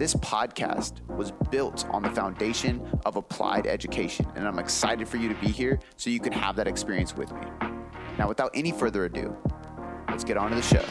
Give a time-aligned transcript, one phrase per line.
[0.00, 5.28] This podcast was built on the foundation of applied education, and I'm excited for you
[5.28, 7.42] to be here so you can have that experience with me.
[8.16, 9.36] Now, without any further ado,
[10.08, 10.82] let's get on to the show.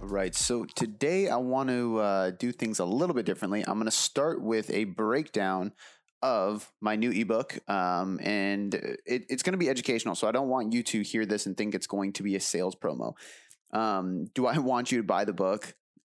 [0.00, 3.62] All right, so today I want to uh, do things a little bit differently.
[3.66, 5.72] I'm going to start with a breakdown
[6.24, 10.14] of my new ebook, um, and it, it's going to be educational.
[10.14, 12.40] So I don't want you to hear this and think it's going to be a
[12.40, 13.12] sales promo.
[13.74, 15.74] Um, do I want you to buy the book?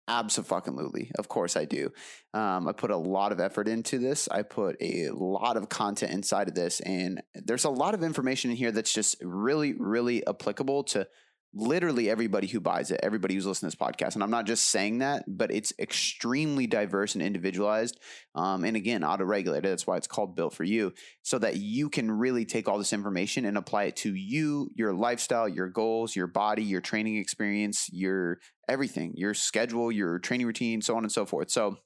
[0.08, 1.10] Absolutely.
[1.18, 1.90] Of course I do.
[2.32, 4.28] Um, I put a lot of effort into this.
[4.28, 8.52] I put a lot of content inside of this, and there's a lot of information
[8.52, 11.08] in here that's just really, really applicable to
[11.56, 14.14] literally everybody who buys it, everybody who's listening to this podcast.
[14.14, 17.98] And I'm not just saying that, but it's extremely diverse and individualized.
[18.34, 19.70] Um, and again, auto regulated.
[19.70, 22.92] That's why it's called Built for You, so that you can really take all this
[22.92, 27.88] information and apply it to you, your lifestyle, your goals, your body, your training experience,
[27.90, 31.50] your everything, your schedule, your training routine, so on and so forth.
[31.50, 31.78] So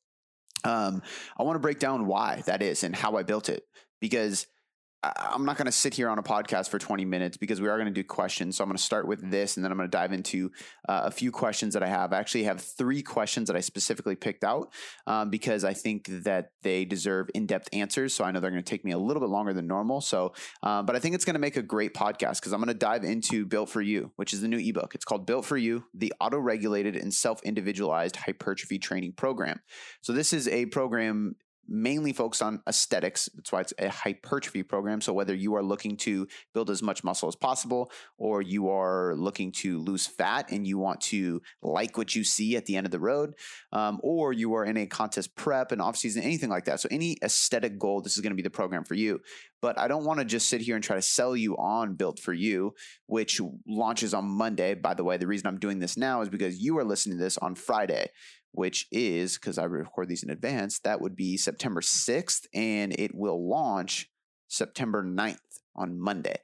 [0.65, 1.03] um,
[1.39, 3.65] I want to break down why that is and how I built it
[4.01, 4.47] because
[5.03, 7.77] I'm not going to sit here on a podcast for 20 minutes because we are
[7.77, 8.57] going to do questions.
[8.57, 10.51] So I'm going to start with this and then I'm going to dive into
[10.89, 12.13] uh, a few questions that I have.
[12.13, 14.73] I actually have three questions that I specifically picked out
[15.07, 18.13] um, because I think that they deserve in depth answers.
[18.13, 20.03] So I know they're going to take me a little bit longer than normal.
[20.03, 22.69] So, uh, but I think it's going to make a great podcast because I'm going
[22.69, 24.95] to dive into Built for You, which is the new ebook.
[24.95, 29.61] It's called Built for You, the auto regulated and self individualized hypertrophy training program.
[30.03, 31.37] So this is a program
[31.71, 33.29] mainly focused on aesthetics.
[33.35, 35.01] That's why it's a hypertrophy program.
[35.01, 39.15] So whether you are looking to build as much muscle as possible, or you are
[39.17, 42.87] looking to lose fat and you want to like what you see at the end
[42.87, 43.35] of the road,
[43.73, 46.81] um, or you are in a contest prep and off season, anything like that.
[46.81, 49.21] So any aesthetic goal, this is going to be the program for you.
[49.63, 52.19] But I don't want to just sit here and try to sell you on Built
[52.19, 52.75] for You,
[53.07, 54.75] which launches on Monday.
[54.75, 57.25] By the way, the reason I'm doing this now is because you are listening to
[57.25, 58.09] this on Friday
[58.53, 63.15] which is because I record these in advance, that would be September 6th, and it
[63.15, 64.11] will launch
[64.49, 65.39] September 9th
[65.77, 66.37] on Monday.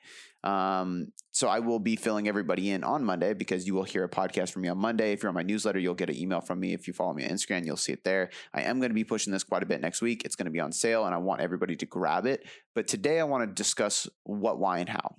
[0.44, 4.08] Um, so I will be filling everybody in on Monday because you will hear a
[4.08, 5.12] podcast from me on Monday.
[5.12, 6.72] If you're on my newsletter, you'll get an email from me.
[6.72, 8.30] If you follow me on Instagram, you'll see it there.
[8.54, 10.22] I am going to be pushing this quite a bit next week.
[10.24, 12.46] It's going to be on sale and I want everybody to grab it.
[12.74, 15.16] But today I want to discuss what, why, and how.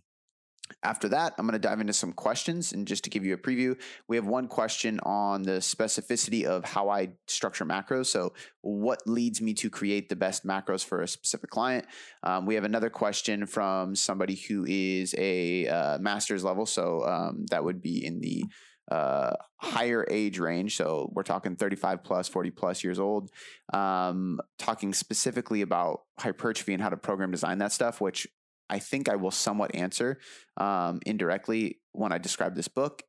[0.84, 2.74] After that, I'm going to dive into some questions.
[2.74, 6.66] And just to give you a preview, we have one question on the specificity of
[6.66, 8.08] how I structure macros.
[8.08, 11.86] So, what leads me to create the best macros for a specific client?
[12.24, 16.66] Um, we have another question from somebody who is a uh, master's level.
[16.66, 18.44] So, um, that would be in the
[18.92, 20.78] uh, higher age range.
[20.78, 23.30] So we're talking 35 plus, 40 plus years old.
[23.74, 28.28] Um, talking specifically about hypertrophy and how to program design that stuff, which
[28.70, 30.20] I think I will somewhat answer
[30.58, 33.04] um, indirectly when I describe this book.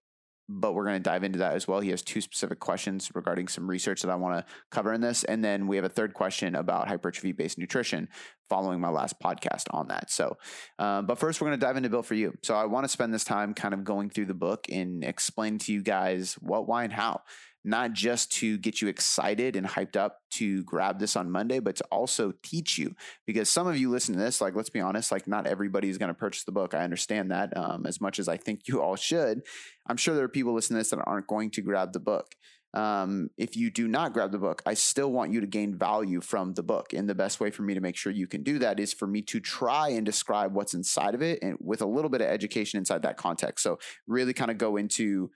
[0.51, 1.81] But we're going to dive into that as well.
[1.81, 5.23] He has two specific questions regarding some research that I want to cover in this.
[5.25, 8.09] And then we have a third question about hypertrophy based nutrition
[8.49, 10.11] following my last podcast on that.
[10.11, 10.39] So,
[10.79, 12.33] um, but first, we're going to dive into Built for You.
[12.43, 15.59] So, I want to spend this time kind of going through the book and explain
[15.59, 17.21] to you guys what, why, and how
[17.69, 21.77] not just to get you excited and hyped up to grab this on Monday, but
[21.77, 22.95] to also teach you.
[23.27, 25.99] Because some of you listen to this, like, let's be honest, like, not everybody is
[25.99, 26.75] going to purchase the book.
[26.75, 29.43] I understand that um, as much as I think you all should.
[29.87, 32.35] I'm sure there are people listening to this that aren't going to grab the book.
[32.75, 36.21] Um, if you do not grab the book, I still want you to gain value
[36.21, 36.93] from the book.
[36.93, 39.07] And the best way for me to make sure you can do that is for
[39.07, 42.29] me to try and describe what's inside of it and with a little bit of
[42.29, 43.63] education inside that context.
[43.63, 45.31] So, really kind of go into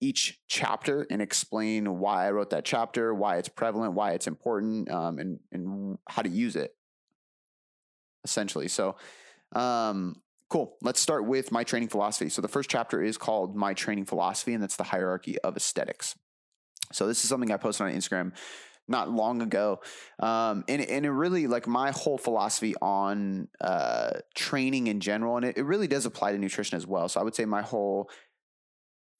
[0.00, 4.90] each chapter and explain why I wrote that chapter, why it's prevalent, why it's important,
[4.90, 6.74] um, and and how to use it.
[8.24, 8.96] Essentially, so
[9.54, 10.16] um,
[10.50, 10.76] cool.
[10.82, 12.28] Let's start with my training philosophy.
[12.28, 16.14] So the first chapter is called My Training Philosophy, and that's the hierarchy of aesthetics.
[16.92, 18.32] So this is something I posted on Instagram
[18.88, 19.80] not long ago,
[20.20, 25.44] um, and and it really like my whole philosophy on uh, training in general, and
[25.44, 27.08] it, it really does apply to nutrition as well.
[27.08, 28.08] So I would say my whole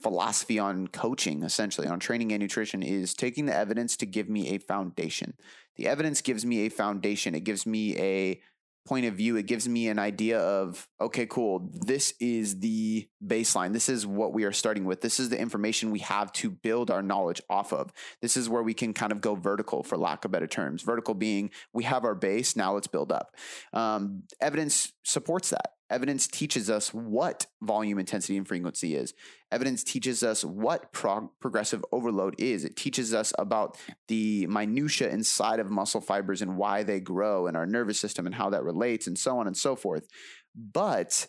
[0.02, 4.48] philosophy on coaching, essentially on training and nutrition, is taking the evidence to give me
[4.54, 5.34] a foundation.
[5.76, 7.34] The evidence gives me a foundation.
[7.34, 8.40] It gives me a
[8.86, 13.72] point of view, it gives me an idea of, okay, cool, this is the baseline.
[13.72, 15.00] This is what we are starting with.
[15.00, 17.92] This is the information we have to build our knowledge off of.
[18.22, 20.82] This is where we can kind of go vertical, for lack of better terms.
[20.82, 23.34] Vertical being we have our base, now let's build up.
[23.72, 25.72] Um, evidence supports that.
[25.88, 29.14] Evidence teaches us what volume, intensity, and frequency is.
[29.52, 32.64] Evidence teaches us what prog- progressive overload is.
[32.64, 33.78] It teaches us about
[34.08, 38.34] the minutia inside of muscle fibers and why they grow and our nervous system and
[38.34, 40.08] how that relates and so on and so forth.
[40.54, 41.28] But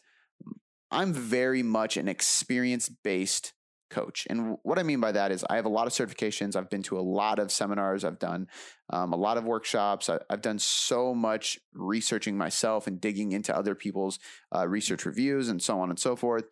[0.90, 3.54] I'm very much an experience based
[3.90, 4.28] coach.
[4.30, 6.56] And what I mean by that is I have a lot of certifications.
[6.56, 8.04] I've been to a lot of seminars.
[8.04, 8.48] I've done
[8.90, 10.10] um, a lot of workshops.
[10.10, 14.20] I, have done so much researching myself and digging into other people's
[14.56, 16.46] uh, research reviews and so on and so forth.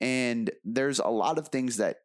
[0.00, 1.96] And there's a lot of things that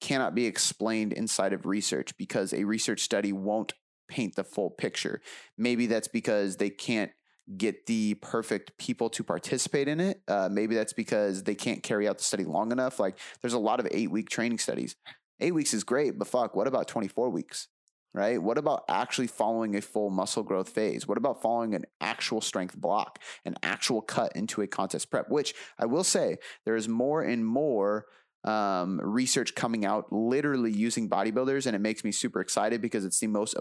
[0.00, 3.72] cannot be explained inside of research because a research study won't
[4.08, 5.20] paint the full picture.
[5.56, 7.10] Maybe that's because they can't
[7.56, 10.22] get the perfect people to participate in it.
[10.26, 12.98] Uh, maybe that's because they can't carry out the study long enough.
[12.98, 14.96] Like there's a lot of eight week training studies.
[15.40, 17.68] Eight weeks is great, but fuck, what about 24 weeks?
[18.14, 18.40] Right?
[18.40, 21.06] What about actually following a full muscle growth phase?
[21.08, 25.28] What about following an actual strength block, an actual cut into a contest prep?
[25.28, 28.06] Which I will say there is more and more
[28.44, 33.18] um, research coming out literally using bodybuilders, and it makes me super excited because it's
[33.18, 33.56] the most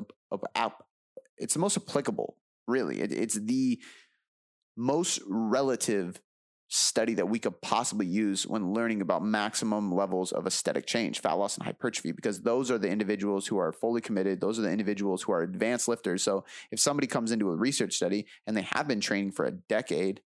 [1.37, 2.37] it's the most applicable
[2.67, 3.01] really.
[3.01, 3.79] It, it's the
[4.75, 6.19] most relative
[6.69, 11.33] study that we could possibly use when learning about maximum levels of aesthetic change, fat
[11.33, 14.41] loss and hypertrophy, because those are the individuals who are fully committed.
[14.41, 16.23] Those are the individuals who are advanced lifters.
[16.23, 19.51] So if somebody comes into a research study and they have been training for a
[19.51, 20.21] decade,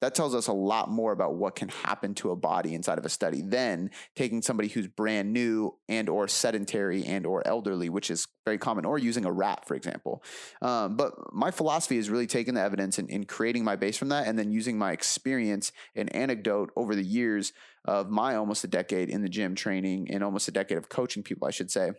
[0.00, 3.04] that tells us a lot more about what can happen to a body inside of
[3.04, 8.10] a study than taking somebody who's brand new and or sedentary and or elderly which
[8.10, 10.22] is very common or using a rat for example.
[10.60, 14.10] Um, but my philosophy is really taking the evidence and, and creating my base from
[14.10, 17.52] that and then using my experience and anecdote over the years
[17.84, 21.22] of my almost a decade in the gym training and almost a decade of coaching
[21.22, 21.92] people i should say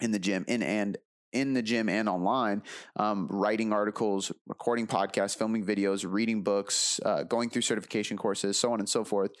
[0.00, 0.98] in the gym in and
[1.32, 2.62] in the gym and online,
[2.96, 8.72] um, writing articles, recording podcasts, filming videos, reading books, uh, going through certification courses, so
[8.72, 9.32] on and so forth.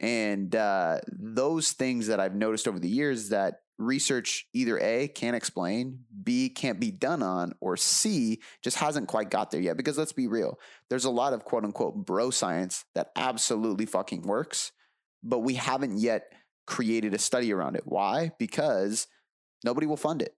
[0.00, 5.36] And uh, those things that I've noticed over the years that research either A can't
[5.36, 9.76] explain, B can't be done on, or C just hasn't quite got there yet.
[9.76, 10.58] Because let's be real,
[10.90, 14.72] there's a lot of quote unquote bro science that absolutely fucking works,
[15.22, 16.32] but we haven't yet
[16.66, 17.84] created a study around it.
[17.84, 18.32] Why?
[18.38, 19.06] Because
[19.64, 20.34] nobody will fund it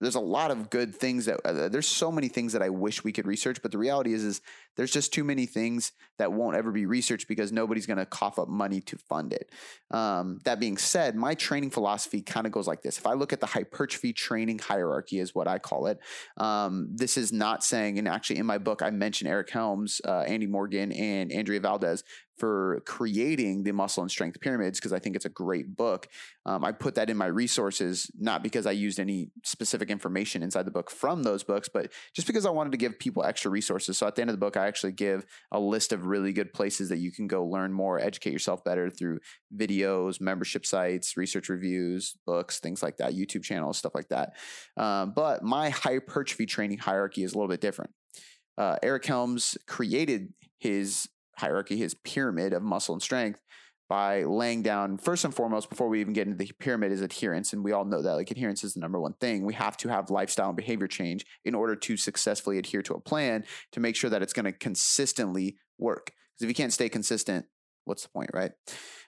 [0.00, 3.02] there's a lot of good things that uh, there's so many things that I wish
[3.02, 4.40] we could research, but the reality is is
[4.76, 8.38] there's just too many things that won't ever be researched because nobody's going to cough
[8.38, 9.50] up money to fund it.
[9.90, 13.32] Um, that being said, my training philosophy kind of goes like this: if I look
[13.32, 15.98] at the hypertrophy training hierarchy, is what I call it.
[16.36, 20.20] Um, this is not saying, and actually in my book I mention Eric Helms, uh,
[20.20, 22.04] Andy Morgan, and Andrea Valdez
[22.38, 26.08] for creating the muscle and strength pyramids because I think it's a great book.
[26.46, 30.64] Um, I put that in my resources, not because I used any specific information inside
[30.64, 33.98] the book from those books, but just because I wanted to give people extra resources.
[33.98, 36.52] So at the end of the book, I actually give a list of really good
[36.52, 39.18] places that you can go learn more, educate yourself better through
[39.54, 44.34] videos, membership sites, research reviews, books, things like that, YouTube channels, stuff like that.
[44.76, 47.90] Um, but my hypertrophy training hierarchy is a little bit different.
[48.56, 51.08] Uh, Eric Helms created his
[51.38, 53.40] hierarchy, his pyramid of muscle and strength
[53.88, 57.54] by laying down first and foremost before we even get into the pyramid is adherence
[57.54, 59.46] and we all know that like adherence is the number one thing.
[59.46, 63.00] We have to have lifestyle and behavior change in order to successfully adhere to a
[63.00, 66.12] plan to make sure that it's going to consistently work.
[66.34, 67.46] Because if you can't stay consistent
[67.84, 68.52] what's the point right?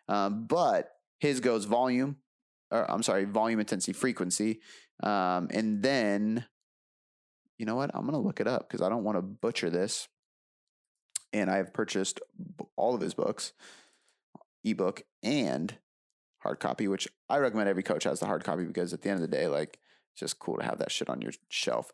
[0.08, 2.16] Um, but his goes volume
[2.70, 4.60] or i'm sorry volume intensity frequency
[5.02, 6.46] um, and then
[7.58, 7.90] you know what?
[7.92, 10.08] I'm going to look it up because i don't want to butcher this
[11.32, 12.20] and I have purchased
[12.76, 13.52] all of his books,
[14.64, 15.74] ebook and
[16.38, 19.22] hard copy, which I recommend every coach has the hard copy because at the end
[19.22, 19.78] of the day, like
[20.12, 21.92] it's just cool to have that shit on your shelf.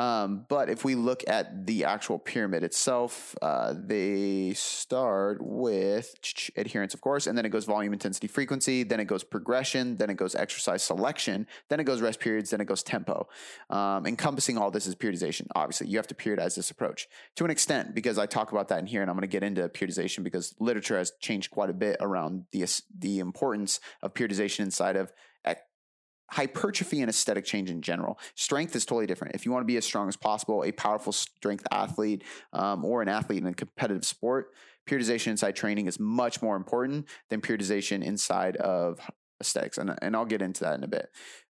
[0.00, 6.14] Um, but if we look at the actual pyramid itself, uh, they start with
[6.56, 10.08] adherence, of course, and then it goes volume, intensity, frequency, then it goes progression, then
[10.08, 13.28] it goes exercise selection, then it goes rest periods, then it goes tempo.
[13.68, 15.48] Um, encompassing all this is periodization.
[15.54, 18.78] Obviously, you have to periodize this approach to an extent because I talk about that
[18.78, 21.74] in here, and I'm going to get into periodization because literature has changed quite a
[21.74, 22.64] bit around the
[22.98, 25.12] the importance of periodization inside of
[26.30, 28.18] hypertrophy and aesthetic change in general.
[28.34, 29.34] Strength is totally different.
[29.34, 33.02] If you want to be as strong as possible, a powerful strength athlete, um, or
[33.02, 34.52] an athlete in a competitive sport,
[34.88, 39.00] periodization inside training is much more important than periodization inside of
[39.40, 39.78] aesthetics.
[39.78, 41.08] And, and I'll get into that in a bit.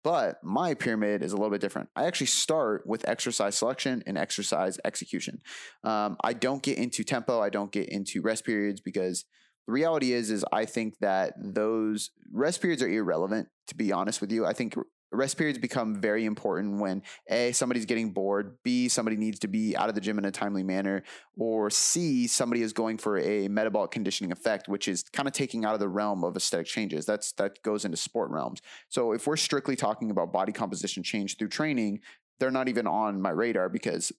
[0.04, 1.90] But my pyramid is a little bit different.
[1.96, 5.42] I actually start with exercise selection and exercise execution.
[5.84, 7.40] Um, I don't get into tempo.
[7.40, 9.24] I don't get into rest periods because
[9.68, 13.48] the reality is, is I think that those rest periods are irrelevant.
[13.68, 14.76] To be honest with you, I think
[15.14, 19.78] rest periods become very important when a somebody's getting bored b somebody needs to be
[19.78, 21.04] out of the gym in a timely manner
[21.38, 25.64] or c somebody is going for a metabolic conditioning effect which is kind of taking
[25.64, 27.06] out of the realm of aesthetic changes.
[27.06, 28.62] That's that goes into sport realms.
[28.90, 32.00] So if we're strictly talking about body composition change through training
[32.40, 34.12] they're not even on my radar because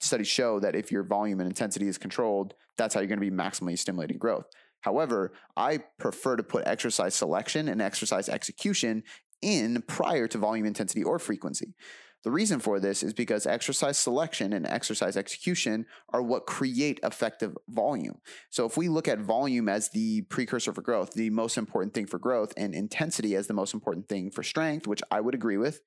[0.00, 3.30] studies show that if your volume and intensity is controlled that's how you're going to
[3.30, 4.46] be maximally stimulating growth
[4.84, 9.02] However, I prefer to put exercise selection and exercise execution
[9.40, 11.74] in prior to volume intensity or frequency.
[12.22, 17.56] The reason for this is because exercise selection and exercise execution are what create effective
[17.66, 18.20] volume.
[18.50, 22.06] So, if we look at volume as the precursor for growth, the most important thing
[22.06, 25.56] for growth, and intensity as the most important thing for strength, which I would agree
[25.56, 25.80] with,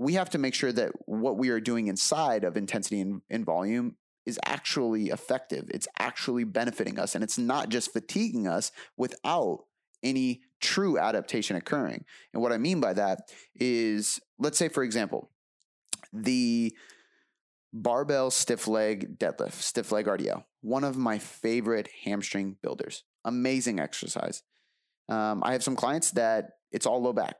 [0.00, 3.46] we have to make sure that what we are doing inside of intensity and, and
[3.46, 5.70] volume is actually effective.
[5.72, 9.64] It's actually benefiting us, and it's not just fatiguing us without
[10.02, 12.04] any true adaptation occurring.
[12.32, 15.30] And what I mean by that is, let's say, for example,
[16.12, 16.74] the
[17.72, 23.04] barbell stiff leg deadlift, stiff leg RDL, one of my favorite hamstring builders.
[23.24, 24.42] Amazing exercise.
[25.08, 27.36] Um, I have some clients that it's all low back.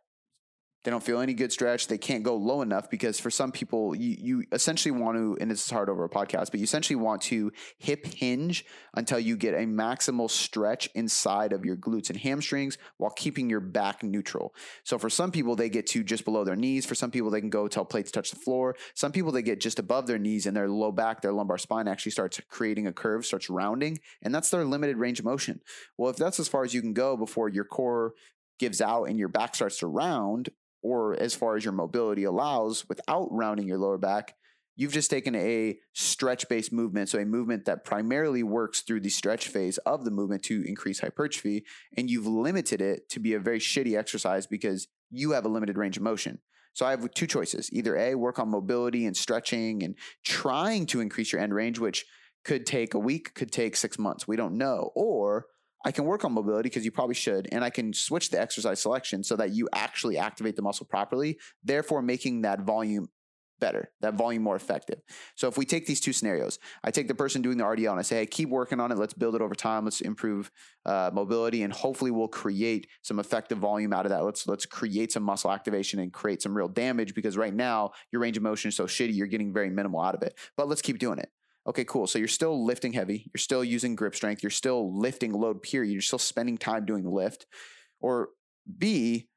[0.86, 1.88] They don't feel any good stretch.
[1.88, 5.50] They can't go low enough because for some people, you, you essentially want to, and
[5.50, 8.64] it's hard over a podcast, but you essentially want to hip hinge
[8.94, 13.58] until you get a maximal stretch inside of your glutes and hamstrings while keeping your
[13.58, 14.54] back neutral.
[14.84, 16.86] So for some people, they get to just below their knees.
[16.86, 18.76] For some people, they can go till plates touch the floor.
[18.94, 21.88] Some people, they get just above their knees and their low back, their lumbar spine
[21.88, 25.62] actually starts creating a curve, starts rounding, and that's their limited range of motion.
[25.98, 28.12] Well, if that's as far as you can go before your core
[28.60, 30.48] gives out and your back starts to round,
[30.86, 34.36] or as far as your mobility allows without rounding your lower back,
[34.76, 37.08] you've just taken a stretch based movement.
[37.08, 41.00] So, a movement that primarily works through the stretch phase of the movement to increase
[41.00, 41.64] hypertrophy,
[41.96, 45.76] and you've limited it to be a very shitty exercise because you have a limited
[45.76, 46.38] range of motion.
[46.72, 51.00] So, I have two choices either A, work on mobility and stretching and trying to
[51.00, 52.06] increase your end range, which
[52.44, 54.28] could take a week, could take six months.
[54.28, 54.92] We don't know.
[54.94, 55.46] Or
[55.86, 58.82] I can work on mobility because you probably should, and I can switch the exercise
[58.82, 63.08] selection so that you actually activate the muscle properly, therefore making that volume
[63.60, 65.00] better, that volume more effective.
[65.36, 68.00] So if we take these two scenarios, I take the person doing the RDL and
[68.00, 68.98] I say, hey, keep working on it.
[68.98, 69.84] Let's build it over time.
[69.84, 70.50] Let's improve
[70.84, 74.24] uh, mobility, and hopefully we'll create some effective volume out of that.
[74.24, 78.20] Let's let's create some muscle activation and create some real damage because right now your
[78.20, 80.36] range of motion is so shitty, you're getting very minimal out of it.
[80.56, 81.30] But let's keep doing it.
[81.66, 82.06] Okay, cool.
[82.06, 83.28] So you're still lifting heavy.
[83.34, 84.42] You're still using grip strength.
[84.42, 85.92] You're still lifting load, period.
[85.92, 87.46] You're still spending time doing the lift.
[88.00, 88.28] Or
[88.78, 89.28] B,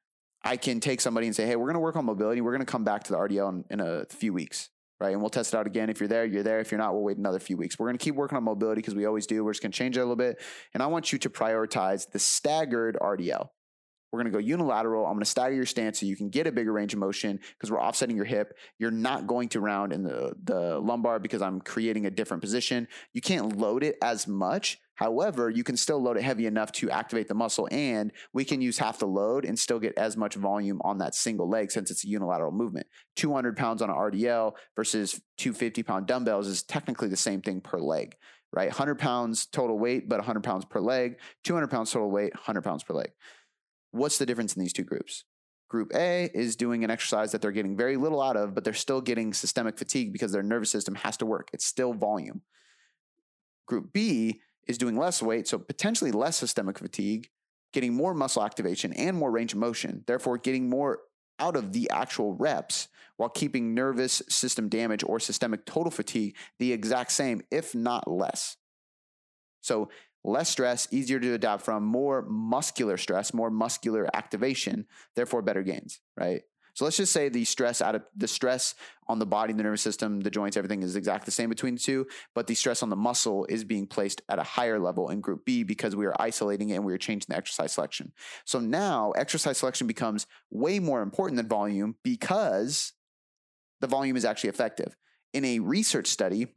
[0.43, 2.41] I can take somebody and say, hey, we're going to work on mobility.
[2.41, 4.69] We're going to come back to the RDL in, in, a few weeks,
[4.99, 5.11] right?
[5.11, 5.89] And we'll test it out again.
[5.89, 6.59] If you're there, you're there.
[6.59, 7.79] If you're not, we'll wait another few weeks.
[7.79, 9.43] We're going to keep working on mobility because we always do.
[9.43, 10.39] We're just going to change it a little bit.
[10.73, 13.49] And I want you to prioritize the staggered RDL.
[14.11, 15.05] We're going to go unilateral.
[15.05, 17.39] I'm going to stagger your stance so you can get a bigger range of motion
[17.57, 18.53] because we're offsetting your hip.
[18.79, 22.87] You're not going to round in the, the lumbar because I'm creating a different position.
[23.13, 24.79] You can't load it as much.
[24.99, 28.59] However, you can still load it heavy enough to activate the muscle, and we can
[28.59, 31.89] use half the load and still get as much volume on that single leg since
[31.89, 32.85] it's a unilateral movement.
[33.15, 37.79] 200 pounds on an RDL versus 250 pound dumbbells is technically the same thing per
[37.79, 38.17] leg,
[38.51, 38.67] right?
[38.67, 42.83] 100 pounds total weight, but 100 pounds per leg, 200 pounds total weight, 100 pounds
[42.83, 43.11] per leg.
[43.91, 45.23] What's the difference in these two groups?
[45.69, 48.73] Group A is doing an exercise that they're getting very little out of, but they're
[48.73, 51.49] still getting systemic fatigue because their nervous system has to work.
[51.53, 52.41] It's still volume.
[53.67, 57.29] Group B is doing less weight, so potentially less systemic fatigue,
[57.71, 61.01] getting more muscle activation and more range of motion, therefore getting more
[61.39, 66.73] out of the actual reps while keeping nervous system damage or systemic total fatigue the
[66.73, 68.57] exact same, if not less.
[69.61, 69.89] So
[70.23, 74.85] less stress, easier to adapt from, more muscular stress, more muscular activation,
[75.15, 76.41] therefore better gains, right?
[76.73, 78.73] So let's just say the stress out of the stress
[79.07, 81.81] on the body, the nervous system, the joints, everything is exactly the same between the
[81.81, 85.19] two, but the stress on the muscle is being placed at a higher level in
[85.19, 88.13] group B because we are isolating it and we are changing the exercise selection.
[88.45, 92.93] So now exercise selection becomes way more important than volume because
[93.81, 94.95] the volume is actually effective.
[95.33, 96.47] In a research study,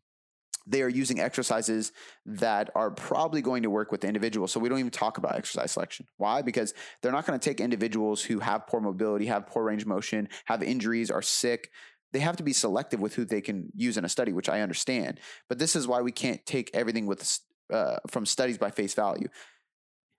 [0.66, 1.92] they are using exercises
[2.26, 4.46] that are probably going to work with the individual.
[4.46, 6.06] So we don't even talk about exercise selection.
[6.16, 6.42] Why?
[6.42, 9.88] Because they're not going to take individuals who have poor mobility, have poor range of
[9.88, 11.70] motion, have injuries, are sick.
[12.12, 14.60] They have to be selective with who they can use in a study, which I
[14.60, 15.18] understand.
[15.48, 17.38] But this is why we can't take everything with
[17.72, 19.28] uh, from studies by face value.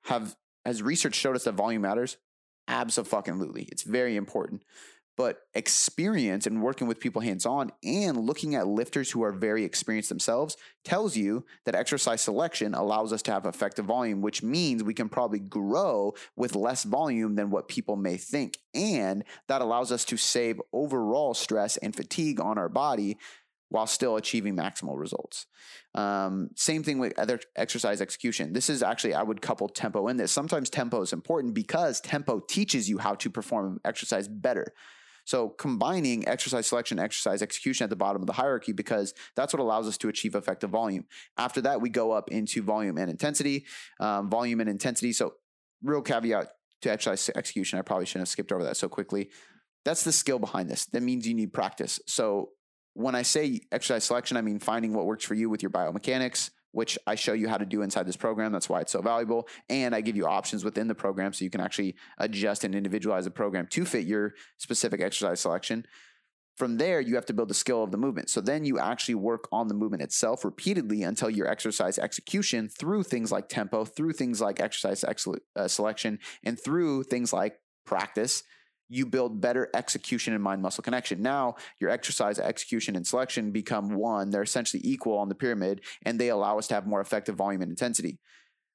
[0.05, 0.35] Have
[0.65, 2.17] has research showed us that volume matters?
[2.67, 4.63] Absolutely, it's very important.
[5.15, 9.63] But experience and working with people hands on and looking at lifters who are very
[9.63, 14.83] experienced themselves tells you that exercise selection allows us to have effective volume, which means
[14.83, 18.57] we can probably grow with less volume than what people may think.
[18.73, 23.17] And that allows us to save overall stress and fatigue on our body
[23.73, 25.47] while still achieving maximal results.
[25.95, 28.53] Um, same thing with other exercise execution.
[28.53, 30.31] This is actually, I would couple tempo in this.
[30.31, 34.73] Sometimes tempo is important because tempo teaches you how to perform exercise better.
[35.25, 39.59] So combining exercise selection, exercise execution at the bottom of the hierarchy because that's what
[39.59, 41.05] allows us to achieve effective volume.
[41.37, 43.65] After that, we go up into volume and intensity,
[43.99, 45.13] um, volume and intensity.
[45.13, 45.35] So
[45.81, 46.49] real caveat
[46.81, 47.79] to exercise execution.
[47.79, 49.29] I probably shouldn't have skipped over that so quickly.
[49.85, 50.85] That's the skill behind this.
[50.85, 51.99] That means you need practice.
[52.07, 52.49] So
[52.93, 56.51] when I say exercise selection, I mean finding what works for you with your biomechanics,
[56.73, 58.51] which I show you how to do inside this program.
[58.51, 59.47] That's why it's so valuable.
[59.69, 63.25] And I give you options within the program so you can actually adjust and individualize
[63.25, 65.85] the program to fit your specific exercise selection.
[66.57, 68.29] From there, you have to build the skill of the movement.
[68.29, 73.03] So then you actually work on the movement itself repeatedly until your exercise execution through
[73.03, 78.43] things like tempo, through things like exercise ex- uh, selection, and through things like practice
[78.89, 81.21] you build better execution and mind muscle connection.
[81.21, 84.29] Now, your exercise, execution, and selection become one.
[84.29, 87.61] They're essentially equal on the pyramid, and they allow us to have more effective volume
[87.61, 88.19] and intensity.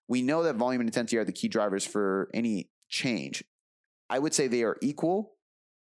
[0.08, 3.44] We know that volume and intensity are the key drivers for any change.
[4.10, 5.34] I would say they are equal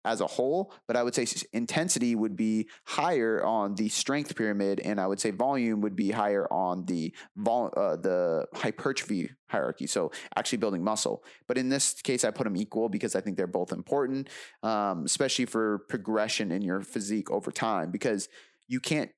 [0.04, 4.80] as a whole, but I would say intensity would be higher on the strength pyramid,
[4.80, 9.86] and I would say volume would be higher on the vol- uh, the hypertrophy hierarchy.
[9.86, 11.24] So actually building muscle.
[11.48, 14.30] But in this case, I put them equal because I think they're both important,
[14.64, 17.92] um, especially for progression in your physique over time.
[17.92, 18.30] Because
[18.68, 19.12] you can't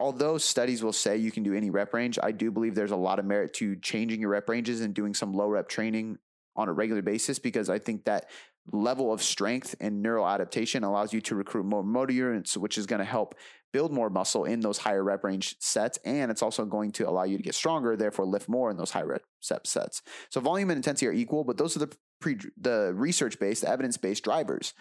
[0.00, 2.96] although studies will say you can do any rep range, I do believe there's a
[2.96, 6.18] lot of merit to changing your rep ranges and doing some low rep training
[6.56, 8.30] on a regular basis because I think that
[8.72, 12.86] level of strength and neural adaptation allows you to recruit more motor units, which is
[12.86, 13.34] going to help
[13.72, 15.98] build more muscle in those higher rep range sets.
[16.04, 18.92] And it's also going to allow you to get stronger, therefore lift more in those
[18.92, 20.02] high rep sets.
[20.30, 23.68] So volume and intensity are equal, but those are the pre, the research based, the
[23.68, 24.74] evidence based drivers.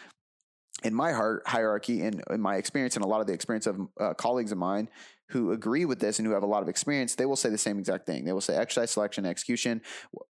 [0.83, 3.79] In my heart hierarchy and in my experience and a lot of the experience of
[3.99, 4.89] uh, colleagues of mine
[5.29, 7.57] who agree with this and who have a lot of experience, they will say the
[7.57, 8.25] same exact thing.
[8.25, 9.81] They will say exercise selection, execution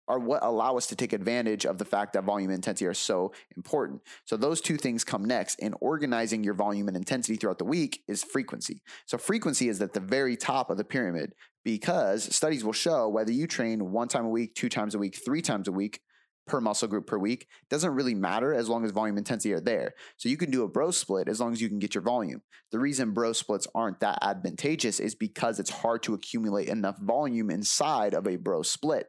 [0.09, 2.95] are what allow us to take advantage of the fact that volume and intensity are
[2.95, 4.01] so important.
[4.25, 5.61] So those two things come next.
[5.61, 8.83] And organizing your volume and intensity throughout the week is frequency.
[9.07, 13.33] So frequency is at the very top of the pyramid because studies will show whether
[13.33, 16.01] you train one time a week, two times a week, three times a week,
[16.49, 19.95] per muscle group per week doesn't really matter as long as volume intensity are there.
[20.17, 22.43] So you can do a bro split as long as you can get your volume.
[22.73, 27.51] The reason bro splits aren't that advantageous is because it's hard to accumulate enough volume
[27.51, 29.09] inside of a bro split.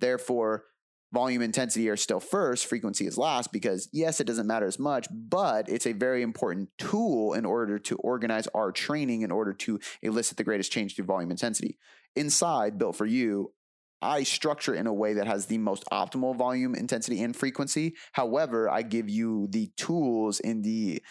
[0.00, 0.64] Therefore,
[1.12, 5.06] volume intensity are still first, frequency is last because yes, it doesn't matter as much,
[5.10, 9.78] but it's a very important tool in order to organize our training in order to
[10.02, 11.78] elicit the greatest change through volume intensity.
[12.14, 13.52] Inside, built for you,
[14.00, 17.94] I structure in a way that has the most optimal volume, intensity, and frequency.
[18.12, 21.02] However, I give you the tools and the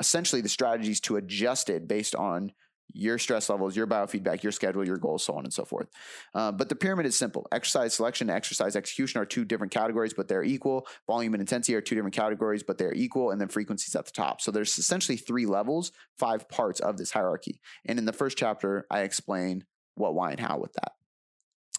[0.00, 2.52] essentially the strategies to adjust it based on
[2.92, 5.88] your stress levels, your biofeedback, your schedule, your goals, so on and so forth.
[6.34, 7.46] Uh, but the pyramid is simple.
[7.50, 10.86] Exercise selection exercise execution are two different categories, but they're equal.
[11.06, 13.30] Volume and intensity are two different categories, but they're equal.
[13.30, 14.40] And then frequencies at the top.
[14.40, 17.60] So there's essentially three levels, five parts of this hierarchy.
[17.84, 19.64] And in the first chapter, I explain
[19.96, 20.92] what, why, and how with that.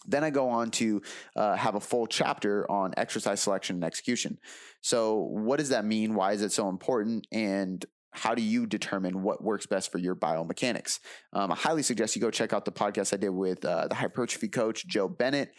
[0.08, 1.02] Then I go on to
[1.36, 4.38] uh, have a full chapter on exercise selection and execution.
[4.82, 6.16] So, what does that mean?
[6.16, 7.28] Why is it so important?
[7.32, 11.00] And how do you determine what works best for your biomechanics?
[11.34, 13.96] Um, I highly suggest you go check out the podcast I did with uh, the
[13.96, 15.52] hypertrophy coach, Joe Bennett.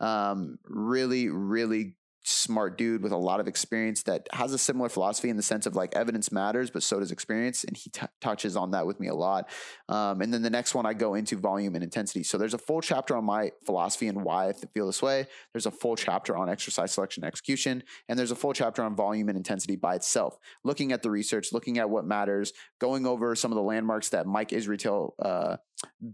[0.00, 5.28] Um, really, really smart dude with a lot of experience that has a similar philosophy
[5.28, 7.64] in the sense of like evidence matters, but so does experience.
[7.64, 9.48] And he t- touches on that with me a lot.
[9.88, 12.22] Um, and then the next one, I go into volume and intensity.
[12.22, 15.26] So there's a full chapter on my philosophy and why I feel this way.
[15.52, 17.82] There's a full chapter on exercise selection execution.
[18.08, 21.52] And there's a full chapter on volume and intensity by itself, looking at the research,
[21.52, 25.56] looking at what matters, going over some of the landmarks that Mike Israetel uh,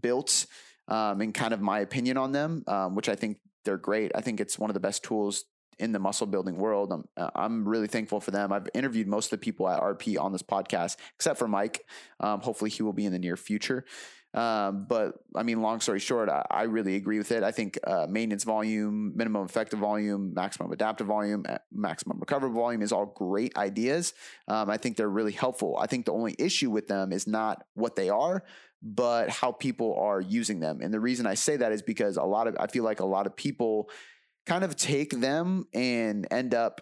[0.01, 0.45] built.
[0.87, 4.11] Um, and kind of my opinion on them, um, which I think they're great.
[4.13, 5.45] I think it's one of the best tools
[5.81, 6.91] in the muscle building world.
[6.91, 8.53] I'm uh, I'm really thankful for them.
[8.53, 11.85] I've interviewed most of the people at RP on this podcast, except for Mike.
[12.19, 13.83] Um, hopefully, he will be in the near future.
[14.33, 17.43] Um, but I mean, long story short, I, I really agree with it.
[17.43, 22.81] I think uh, maintenance volume, minimum effective volume, maximum adaptive volume, uh, maximum recoverable volume
[22.81, 24.13] is all great ideas.
[24.47, 25.77] Um, I think they're really helpful.
[25.77, 28.43] I think the only issue with them is not what they are,
[28.81, 30.79] but how people are using them.
[30.81, 33.05] And the reason I say that is because a lot of I feel like a
[33.05, 33.89] lot of people
[34.45, 36.81] kind of take them and end up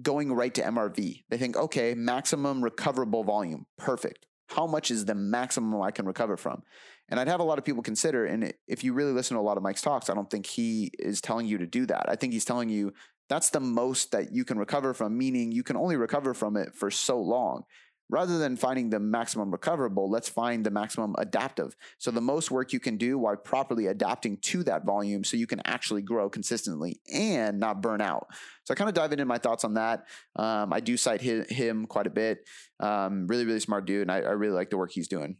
[0.00, 1.24] going right to MRV.
[1.28, 4.26] They think, okay, maximum recoverable volume, perfect.
[4.48, 6.62] How much is the maximum I can recover from?
[7.08, 9.42] And I'd have a lot of people consider, and if you really listen to a
[9.42, 12.08] lot of Mike's talks, I don't think he is telling you to do that.
[12.08, 12.92] I think he's telling you
[13.28, 16.74] that's the most that you can recover from, meaning you can only recover from it
[16.74, 17.64] for so long
[18.12, 21.74] rather than finding the maximum recoverable, let's find the maximum adaptive.
[21.96, 25.46] So the most work you can do while properly adapting to that volume so you
[25.46, 28.26] can actually grow consistently and not burn out.
[28.64, 30.04] So I kind of dive into my thoughts on that.
[30.36, 32.46] Um, I do cite his, him quite a bit.
[32.80, 34.02] Um, really, really smart dude.
[34.02, 35.38] And I, I, really like the work he's doing.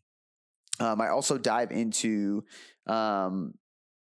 [0.81, 2.45] Um, I also dive into
[2.87, 3.53] um,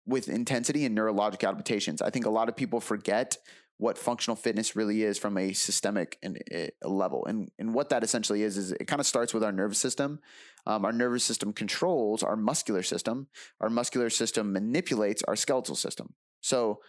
[0.07, 2.01] with intensity and neurologic adaptations.
[2.01, 3.37] I think a lot of people forget
[3.79, 7.25] what functional fitness really is from a systemic and, uh, level.
[7.27, 10.21] And, and what that essentially is, is it kind of starts with our nervous system.
[10.67, 13.29] Um, our nervous system controls our muscular system.
[13.61, 16.15] Our muscular system manipulates our skeletal system.
[16.41, 16.81] So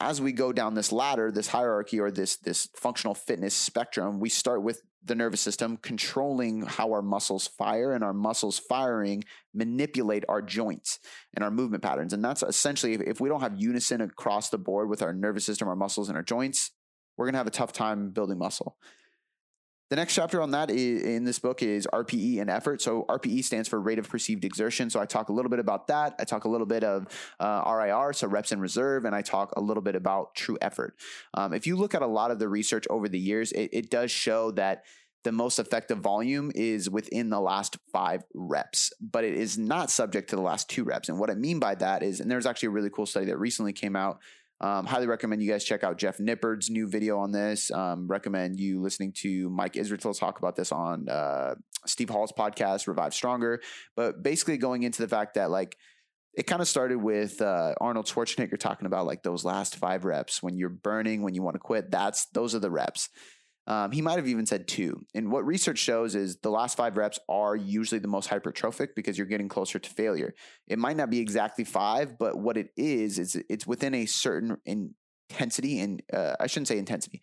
[0.00, 4.28] as we go down this ladder, this hierarchy or this this functional fitness spectrum, we
[4.28, 10.24] start with the nervous system controlling how our muscles fire and our muscles firing manipulate
[10.28, 10.98] our joints
[11.34, 12.12] and our movement patterns.
[12.12, 15.46] And that's essentially if, if we don't have unison across the board with our nervous
[15.46, 16.72] system, our muscles and our joints,
[17.16, 18.76] we're going to have a tough time building muscle.
[19.90, 22.80] The next chapter on that is, in this book is RPE and effort.
[22.80, 24.88] So RPE stands for rate of perceived exertion.
[24.88, 26.14] So I talk a little bit about that.
[26.20, 27.08] I talk a little bit of
[27.40, 30.94] uh, RIR, so reps in reserve, and I talk a little bit about true effort.
[31.34, 33.90] Um, if you look at a lot of the research over the years, it, it
[33.90, 34.84] does show that
[35.24, 40.30] the most effective volume is within the last five reps, but it is not subject
[40.30, 41.08] to the last two reps.
[41.08, 43.38] And what I mean by that is, and there's actually a really cool study that
[43.38, 44.20] recently came out
[44.60, 47.70] um, highly recommend you guys check out Jeff Nippard's new video on this.
[47.70, 51.54] Um, recommend you listening to Mike Israetel talk about this on uh,
[51.86, 53.60] Steve Hall's podcast, Revive Stronger.
[53.96, 55.76] But basically, going into the fact that like
[56.34, 60.42] it kind of started with uh, Arnold Schwarzenegger talking about like those last five reps
[60.42, 61.90] when you're burning, when you want to quit.
[61.90, 63.08] That's those are the reps.
[63.66, 65.00] Um, he might have even said two.
[65.14, 69.16] And what research shows is the last five reps are usually the most hypertrophic because
[69.16, 70.34] you're getting closer to failure.
[70.66, 74.56] It might not be exactly five, but what it is is it's within a certain
[74.64, 77.22] intensity, and uh, I shouldn't say intensity.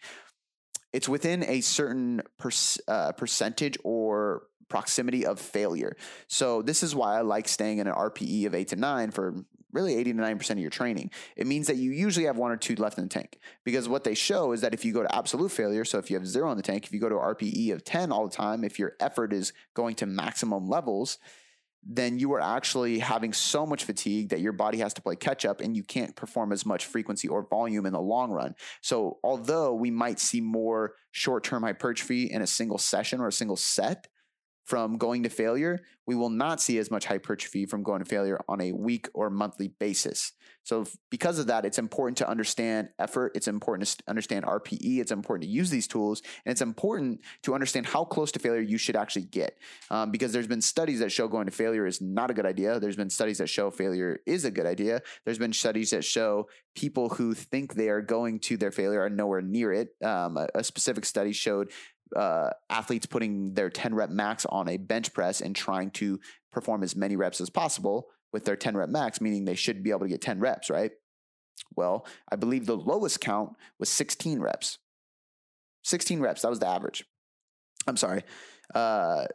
[0.94, 2.50] It's within a certain per,
[2.88, 5.96] uh, percentage or proximity of failure.
[6.28, 9.36] So this is why I like staying in an RPE of eight to nine for
[9.72, 11.12] really 80 to 90% of your training.
[11.36, 13.40] It means that you usually have one or two left in the tank.
[13.64, 16.18] Because what they show is that if you go to absolute failure, so if you
[16.18, 18.64] have zero in the tank, if you go to RPE of 10 all the time,
[18.64, 21.18] if your effort is going to maximum levels,
[21.90, 25.46] then you are actually having so much fatigue that your body has to play catch
[25.46, 28.56] up and you can't perform as much frequency or volume in the long run.
[28.82, 33.32] So, although we might see more short term hypertrophy in a single session or a
[33.32, 34.08] single set,
[34.68, 38.38] from going to failure, we will not see as much hypertrophy from going to failure
[38.50, 40.34] on a week or monthly basis.
[40.64, 43.32] So, because of that, it's important to understand effort.
[43.34, 45.00] It's important to understand RPE.
[45.00, 46.22] It's important to use these tools.
[46.46, 49.58] And it's important to understand how close to failure you should actually get.
[49.90, 52.82] Um, because there's been studies that show going to failure is not a good idea.
[52.82, 55.02] There's been studies that show failure is a good idea.
[55.24, 59.10] There's been studies that show people who think they are going to their failure are
[59.10, 59.90] nowhere near it.
[60.04, 61.72] Um, a, a specific study showed
[62.16, 66.20] uh, athletes putting their 10 rep max on a bench press and trying to
[66.52, 69.92] perform as many reps as possible with their 10 rep max, meaning they should be
[69.92, 70.92] able to get 10 reps, right?
[71.76, 74.78] Well, I believe the lowest count was 16 reps.
[75.84, 77.04] 16 reps, that was the average.
[77.88, 78.24] I'm sorry.
[78.74, 79.26] Uh,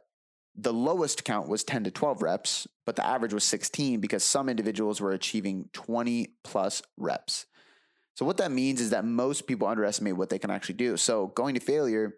[0.54, 4.48] the lowest count was 10 to 12 reps, but the average was 16 because some
[4.48, 7.46] individuals were achieving 20 plus reps.
[8.14, 10.98] So, what that means is that most people underestimate what they can actually do.
[10.98, 12.16] So, going to failure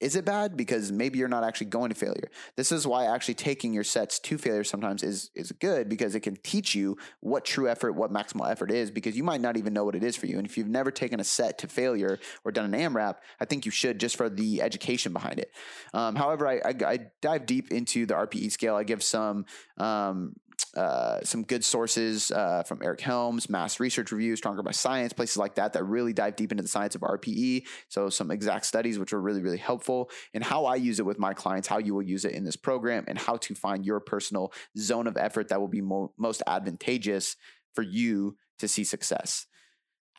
[0.00, 0.56] is it bad?
[0.56, 2.30] Because maybe you're not actually going to failure.
[2.56, 6.20] This is why actually taking your sets to failure sometimes is is good because it
[6.20, 9.72] can teach you what true effort what maximal effort is because you might not even
[9.72, 10.38] know what it is for you.
[10.38, 13.64] And if you've never taken a set to failure or done an amrap i think
[13.64, 15.50] you should just for the education behind it.
[15.94, 18.76] Um, however I, I, I, dive deep into the rpe scale.
[18.76, 19.46] I give some
[19.78, 20.34] um,
[20.76, 25.36] uh, some good sources uh, from Eric Helms, Mass Research Review, Stronger by Science, places
[25.36, 27.66] like that that really dive deep into the science of RPE.
[27.88, 31.18] So some exact studies which are really really helpful and how I use it with
[31.18, 34.00] my clients, how you will use it in this program, and how to find your
[34.00, 37.36] personal zone of effort that will be mo- most advantageous
[37.74, 39.46] for you to see success.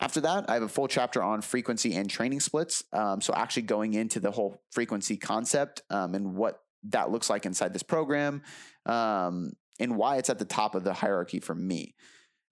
[0.00, 2.84] After that, I have a full chapter on frequency and training splits.
[2.92, 7.46] Um, so actually going into the whole frequency concept um, and what that looks like
[7.46, 8.42] inside this program.
[8.86, 11.94] Um, and why it's at the top of the hierarchy for me.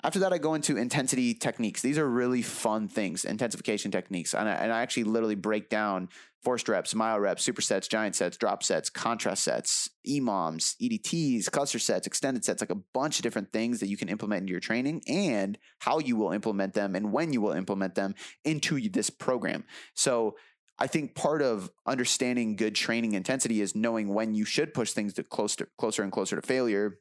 [0.03, 1.81] After that, I go into intensity techniques.
[1.81, 4.35] These are really fun things, intensification techniques.
[4.35, 6.11] And I, and I actually literally break down
[6.45, 12.07] forced reps, myo reps, supersets, giant sets, drop sets, contrast sets, EMOMs, EDTs, cluster sets,
[12.07, 15.03] extended sets, like a bunch of different things that you can implement into your training
[15.09, 19.65] and how you will implement them and when you will implement them into this program.
[19.95, 20.37] So
[20.79, 25.15] I think part of understanding good training intensity is knowing when you should push things
[25.15, 26.99] to closer, closer and closer to failure,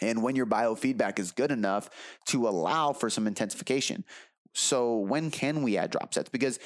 [0.00, 1.90] and when your biofeedback is good enough
[2.26, 4.04] to allow for some intensification.
[4.54, 6.28] So when can we add drop sets?
[6.28, 6.58] Because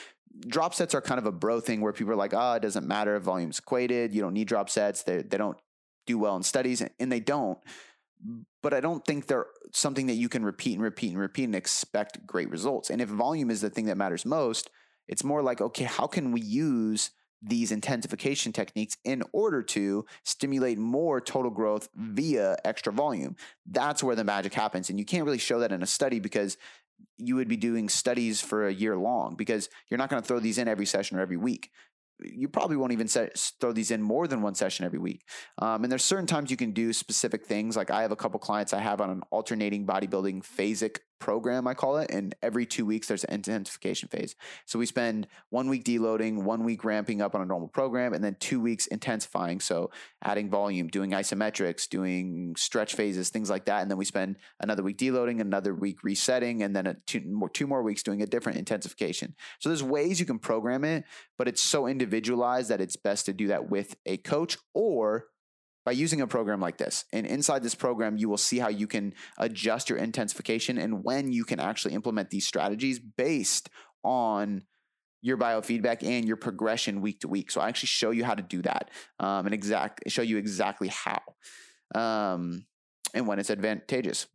[0.46, 2.86] drop sets are kind of a bro thing where people are like, oh, it doesn't
[2.86, 4.14] matter volume's equated.
[4.14, 5.02] You don't need drop sets.
[5.02, 5.58] They they don't
[6.06, 7.58] do well in studies, and they don't.
[8.62, 11.54] But I don't think they're something that you can repeat and repeat and repeat and
[11.54, 12.90] expect great results.
[12.90, 14.70] And if volume is the thing that matters most,
[15.08, 17.10] it's more like, okay, how can we use
[17.42, 23.36] these intensification techniques in order to stimulate more total growth via extra volume.
[23.66, 24.90] That's where the magic happens.
[24.90, 26.56] And you can't really show that in a study because
[27.18, 30.38] you would be doing studies for a year long because you're not going to throw
[30.38, 31.70] these in every session or every week
[32.24, 35.24] you probably won't even set, throw these in more than one session every week.
[35.58, 37.76] Um, and there's certain times you can do specific things.
[37.76, 41.74] Like I have a couple clients I have on an alternating bodybuilding phasic program, I
[41.74, 42.10] call it.
[42.10, 44.34] And every two weeks, there's an intensification phase.
[44.66, 48.24] So we spend one week deloading, one week ramping up on a normal program, and
[48.24, 49.60] then two weeks intensifying.
[49.60, 49.92] So
[50.24, 53.82] adding volume, doing isometrics, doing stretch phases, things like that.
[53.82, 57.68] And then we spend another week deloading, another week resetting, and then two, more, two
[57.68, 59.36] more weeks doing a different intensification.
[59.60, 61.04] So there's ways you can program it,
[61.38, 65.26] but it's so individualized that it's best to do that with a coach or
[65.84, 67.04] by using a program like this.
[67.12, 71.32] And inside this program, you will see how you can adjust your intensification and when
[71.32, 73.68] you can actually implement these strategies based
[74.04, 74.62] on
[75.22, 77.50] your biofeedback and your progression week to week.
[77.50, 78.90] So I actually show you how to do that
[79.20, 81.22] um, and exact show you exactly how
[81.94, 82.66] um,
[83.14, 84.26] and when it's advantageous.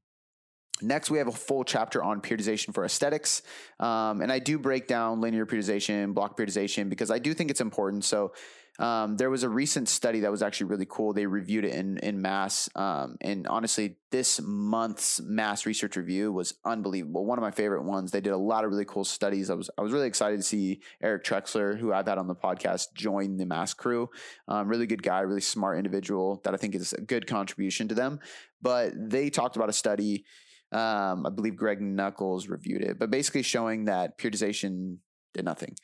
[0.81, 3.41] Next, we have a full chapter on periodization for aesthetics.
[3.79, 7.61] Um, and I do break down linear periodization, block periodization, because I do think it's
[7.61, 8.05] important.
[8.05, 8.33] So
[8.79, 11.11] um, there was a recent study that was actually really cool.
[11.11, 16.53] They reviewed it in in mass, um, and honestly, this month's mass research review was
[16.63, 17.25] unbelievable.
[17.25, 18.11] One of my favorite ones.
[18.11, 19.49] They did a lot of really cool studies.
[19.49, 22.35] I was I was really excited to see Eric Trexler, who I've had on the
[22.35, 24.09] podcast, join the mass crew.
[24.47, 27.95] Um, really good guy, really smart individual that I think is a good contribution to
[27.95, 28.19] them.
[28.61, 30.25] But they talked about a study.
[30.71, 34.97] Um, I believe Greg Nuckols reviewed it, but basically showing that periodization
[35.33, 35.75] did nothing.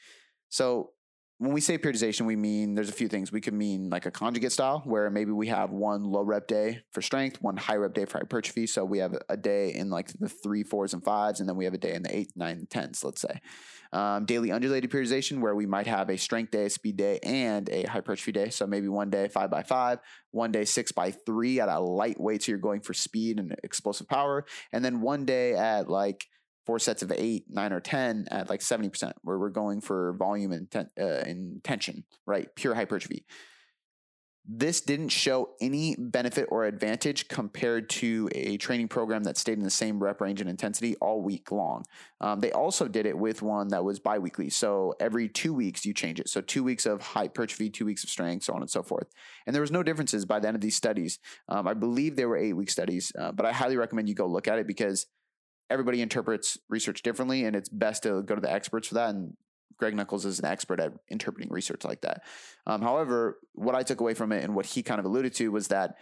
[0.49, 0.91] So
[1.39, 3.31] when we say periodization, we mean there's a few things.
[3.31, 6.83] We could mean like a conjugate style, where maybe we have one low rep day
[6.91, 8.67] for strength, one high rep day for hypertrophy.
[8.67, 11.65] So we have a day in like the three, fours, and fives, and then we
[11.65, 13.41] have a day in the eight, nine, tens, let's say.
[13.91, 17.69] Um, daily undulated periodization, where we might have a strength day, a speed day, and
[17.69, 18.49] a hypertrophy day.
[18.49, 19.99] So maybe one day five by five,
[20.31, 24.07] one day six by three at a lightweight, so you're going for speed and explosive
[24.07, 26.25] power, and then one day at like
[26.65, 30.51] four sets of eight, nine, or 10 at like 70%, where we're going for volume
[30.51, 31.23] and, ten, uh,
[31.63, 32.53] tension, right?
[32.55, 33.25] Pure hypertrophy.
[34.45, 39.63] This didn't show any benefit or advantage compared to a training program that stayed in
[39.63, 41.85] the same rep range and intensity all week long.
[42.19, 44.49] Um, they also did it with one that was biweekly.
[44.49, 46.27] So every two weeks you change it.
[46.27, 49.07] So two weeks of hypertrophy, two weeks of strength, so on and so forth.
[49.47, 51.19] And there was no differences by the end of these studies.
[51.47, 54.27] Um, I believe they were eight week studies, uh, but I highly recommend you go
[54.27, 55.05] look at it because
[55.73, 59.09] everybody interprets research differently, and it's best to go to the experts for that.
[59.09, 59.35] And
[59.77, 62.23] Greg Nuckols is an expert at interpreting research like that.
[62.65, 65.51] Um, however, what I took away from it and what he kind of alluded to
[65.51, 65.95] was that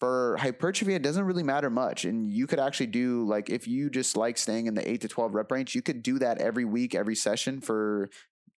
[0.00, 2.04] for hypertrophy, it doesn't really matter much.
[2.04, 5.08] And you could actually do, like, if you just like staying in the eight to
[5.08, 8.08] 12 rep range, you could do that every week, every session for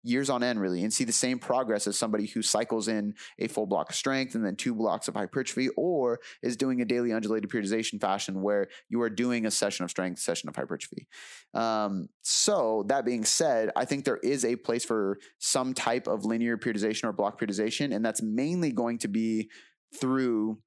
[0.03, 3.49] years on end really and see the same progress as somebody who cycles in a
[3.49, 7.13] full block of strength and then two blocks of hypertrophy or is doing a daily
[7.13, 11.07] undulated periodization fashion where you are doing a session of strength session of hypertrophy.
[11.55, 16.25] Um, so that being said i think there is a place for some type of
[16.25, 19.51] linear periodization or block periodization and that's mainly going to be
[19.99, 20.59] through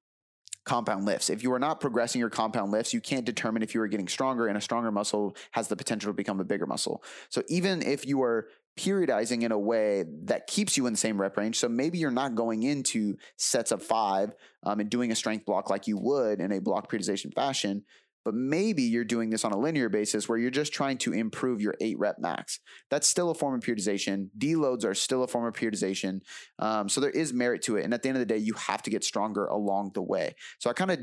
[0.64, 1.30] compound lifts.
[1.30, 4.08] If you are not progressing your compound lifts, you can't determine if you are getting
[4.08, 7.02] stronger, and a stronger muscle has the potential to become a bigger muscle.
[7.28, 11.20] So even if you are periodizing in a way that keeps you in the same
[11.20, 11.58] rep range.
[11.58, 15.70] So maybe you're not going into sets of five um, and doing a strength block
[15.70, 17.84] like you would in a block periodization fashion,
[18.24, 21.60] but maybe you're doing this on a linear basis where you're just trying to improve
[21.60, 22.60] your eight rep max.
[22.90, 24.28] That's still a form of periodization.
[24.38, 26.20] Deloads are still a form of periodization.
[26.58, 27.84] Um, so there is merit to it.
[27.84, 30.34] And at the end of the day, you have to get stronger along the way.
[30.58, 30.98] So I kind of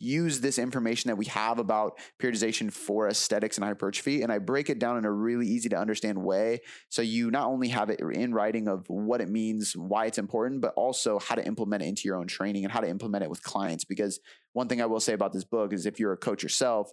[0.00, 4.70] use this information that we have about periodization for aesthetics and hypertrophy and I break
[4.70, 8.00] it down in a really easy to understand way so you not only have it
[8.00, 11.86] in writing of what it means, why it's important, but also how to implement it
[11.86, 14.20] into your own training and how to implement it with clients because
[14.58, 16.90] one thing I will say about this book is if you're a coach yourself,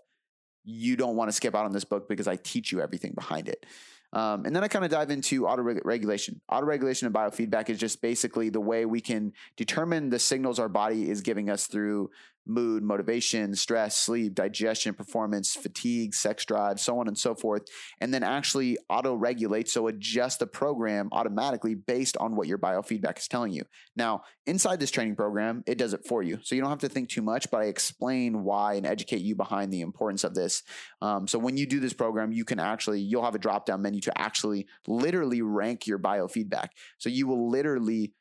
[0.64, 3.50] you don't want to skip out on this book because I teach you everything behind
[3.50, 3.66] it.
[4.14, 6.42] Um, and then I kind of dive into auto regulation.
[6.48, 10.70] Auto regulation and biofeedback is just basically the way we can determine the signals our
[10.70, 12.12] body is giving us through
[12.48, 17.64] mood, motivation, stress, sleep, digestion, performance, fatigue, sex drive, so on and so forth,
[18.00, 19.70] and then actually auto regulate.
[19.70, 23.64] So adjust the program automatically based on what your biofeedback is telling you.
[23.96, 26.40] Now, inside this training program, it does it for you.
[26.44, 29.36] So you don't have to think too much, but I explain why and educate you
[29.36, 30.64] behind the importance of this.
[31.02, 33.82] Um, so when you do this program, you can actually, you'll have a drop down
[33.82, 36.70] menu to actually literally rank your biofeedback.
[36.98, 38.14] So you will literally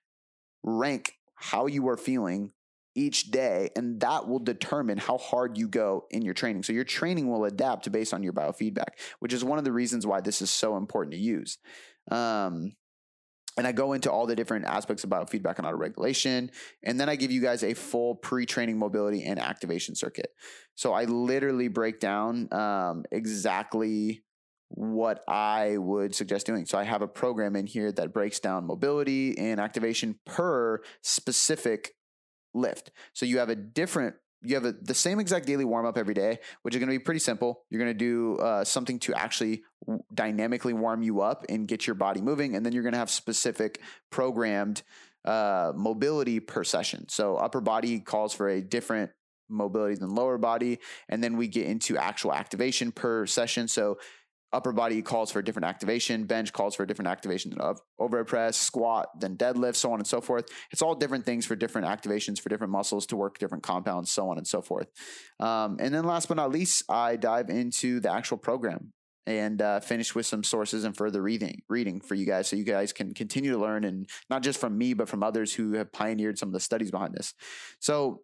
[0.63, 2.53] rank how you are feeling
[2.95, 6.63] each day, and that will determine how hard you go in your training.
[6.63, 10.07] So your training will adapt based on your biofeedback, which is one of the reasons
[10.07, 11.59] why this is so important to use.
[12.11, 12.73] Um,
[13.57, 16.51] and I go into all the different aspects of biofeedback and auto regulation.
[16.83, 20.31] And then I give you guys a full pre training mobility and activation circuit.
[20.75, 24.25] So I literally break down um, exactly
[24.69, 26.67] what I would suggest doing.
[26.67, 31.93] So I have a program in here that breaks down mobility and activation per specific
[32.55, 32.91] lift.
[33.13, 36.13] So you have a different you have a, the same exact daily warm up every
[36.15, 37.65] day, which is going to be pretty simple.
[37.71, 39.63] You're going to do uh, something to actually
[40.13, 43.11] dynamically warm you up and get your body moving, and then you're going to have
[43.11, 44.83] specific programmed
[45.25, 47.09] uh, mobility per session.
[47.09, 49.11] So upper body calls for a different
[49.49, 53.67] mobility than lower body, and then we get into actual activation per session.
[53.69, 53.99] So
[54.55, 58.27] upper body calls for a different activation, bench calls for a different activation than overhead
[58.27, 60.47] press, squat, then deadlift, so on and so forth.
[60.71, 64.31] It's all different things for different activations for different muscles to work different compounds, so
[64.31, 64.87] on and so forth.
[65.41, 68.93] Um, and then last but not least, I dive into the actual program
[69.27, 72.65] and uh, finish with some sources and further reading reading for you guys so you
[72.65, 75.91] guys can continue to learn and not just from me but from others who have
[75.93, 77.33] pioneered some of the studies behind this
[77.81, 78.21] so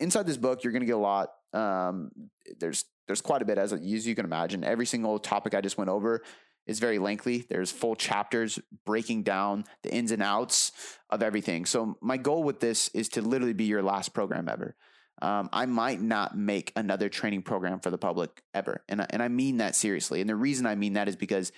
[0.00, 2.10] inside this book you're going to get a lot um,
[2.58, 4.62] there's there's quite a bit as, as you can imagine.
[4.62, 6.22] Every single topic I just went over
[6.64, 7.44] is very lengthy.
[7.48, 10.70] There's full chapters breaking down the ins and outs
[11.10, 11.66] of everything.
[11.66, 14.76] So my goal with this is to literally be your last program ever.
[15.20, 19.28] Um, I might not make another training program for the public ever, and and I
[19.28, 20.20] mean that seriously.
[20.20, 21.50] And the reason I mean that is because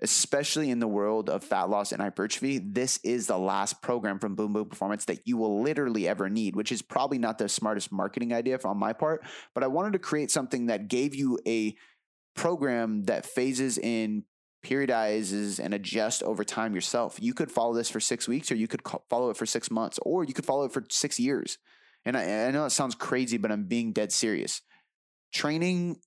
[0.00, 4.34] especially in the world of fat loss and hypertrophy, this is the last program from
[4.34, 7.90] Boom Boom Performance that you will literally ever need, which is probably not the smartest
[7.90, 9.24] marketing idea on my part.
[9.54, 11.74] But I wanted to create something that gave you a
[12.34, 14.24] program that phases in
[14.64, 17.16] periodizes and adjust over time yourself.
[17.20, 19.98] You could follow this for six weeks, or you could follow it for six months,
[20.02, 21.58] or you could follow it for six years.
[22.04, 24.62] And I, I know that sounds crazy, but I'm being dead serious.
[25.32, 26.00] Training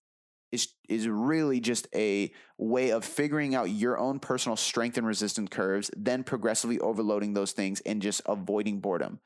[0.52, 5.50] is is really just a way of figuring out your own personal strength and resistance
[5.52, 9.20] curves, then progressively overloading those things and just avoiding boredom.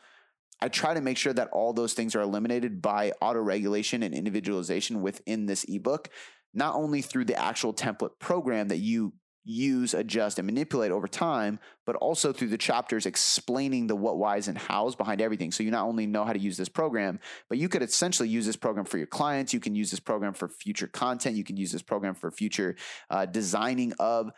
[0.62, 4.14] I try to make sure that all those things are eliminated by auto regulation and
[4.14, 6.10] individualization within this ebook,
[6.54, 9.14] not only through the actual template program that you
[9.46, 14.48] use, adjust, and manipulate over time, but also through the chapters explaining the what, whys,
[14.48, 15.52] and hows behind everything.
[15.52, 18.46] So you not only know how to use this program, but you could essentially use
[18.46, 19.54] this program for your clients.
[19.54, 21.36] You can use this program for future content.
[21.36, 22.76] You can use this program for future
[23.10, 24.32] uh, designing of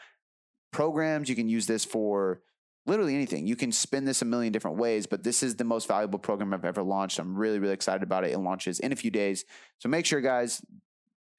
[0.71, 1.29] programs.
[1.29, 2.41] You can use this for
[2.87, 3.47] literally anything.
[3.47, 6.53] You can spin this a million different ways, but this is the most valuable program
[6.53, 7.19] I've ever launched.
[7.19, 8.31] I'm really, really excited about it.
[8.31, 9.45] It launches in a few days.
[9.79, 10.63] So make sure, guys,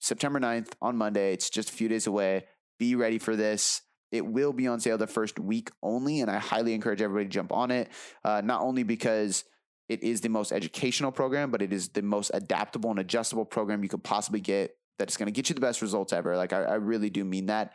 [0.01, 2.45] September 9th on Monday, it's just a few days away
[2.79, 3.83] be ready for this.
[4.13, 7.31] It will be on sale the first week only, and I highly encourage everybody to
[7.31, 7.91] jump on it.
[8.25, 9.45] Uh, not only because
[9.89, 13.83] it is the most educational program, but it is the most adaptable and adjustable program
[13.83, 16.37] you could possibly get that's going to get you the best results ever.
[16.37, 17.73] Like, I, I really do mean that.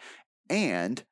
[0.50, 1.04] And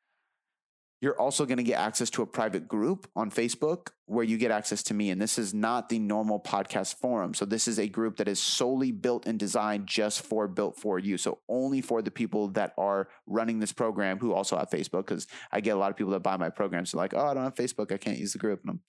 [1.01, 4.51] you're also going to get access to a private group on Facebook where you get
[4.51, 5.09] access to me.
[5.11, 7.33] And this is not the normal podcast forum.
[7.33, 10.99] So, this is a group that is solely built and designed just for built for
[10.99, 11.17] you.
[11.17, 15.07] So, only for the people that are running this program who also have Facebook.
[15.07, 16.93] Because I get a lot of people that buy my programs.
[16.93, 17.91] Like, oh, I don't have Facebook.
[17.91, 18.61] I can't use the group.
[18.63, 18.79] And I'm,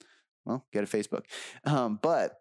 [0.44, 1.22] well, get a Facebook.
[1.64, 2.40] Um, but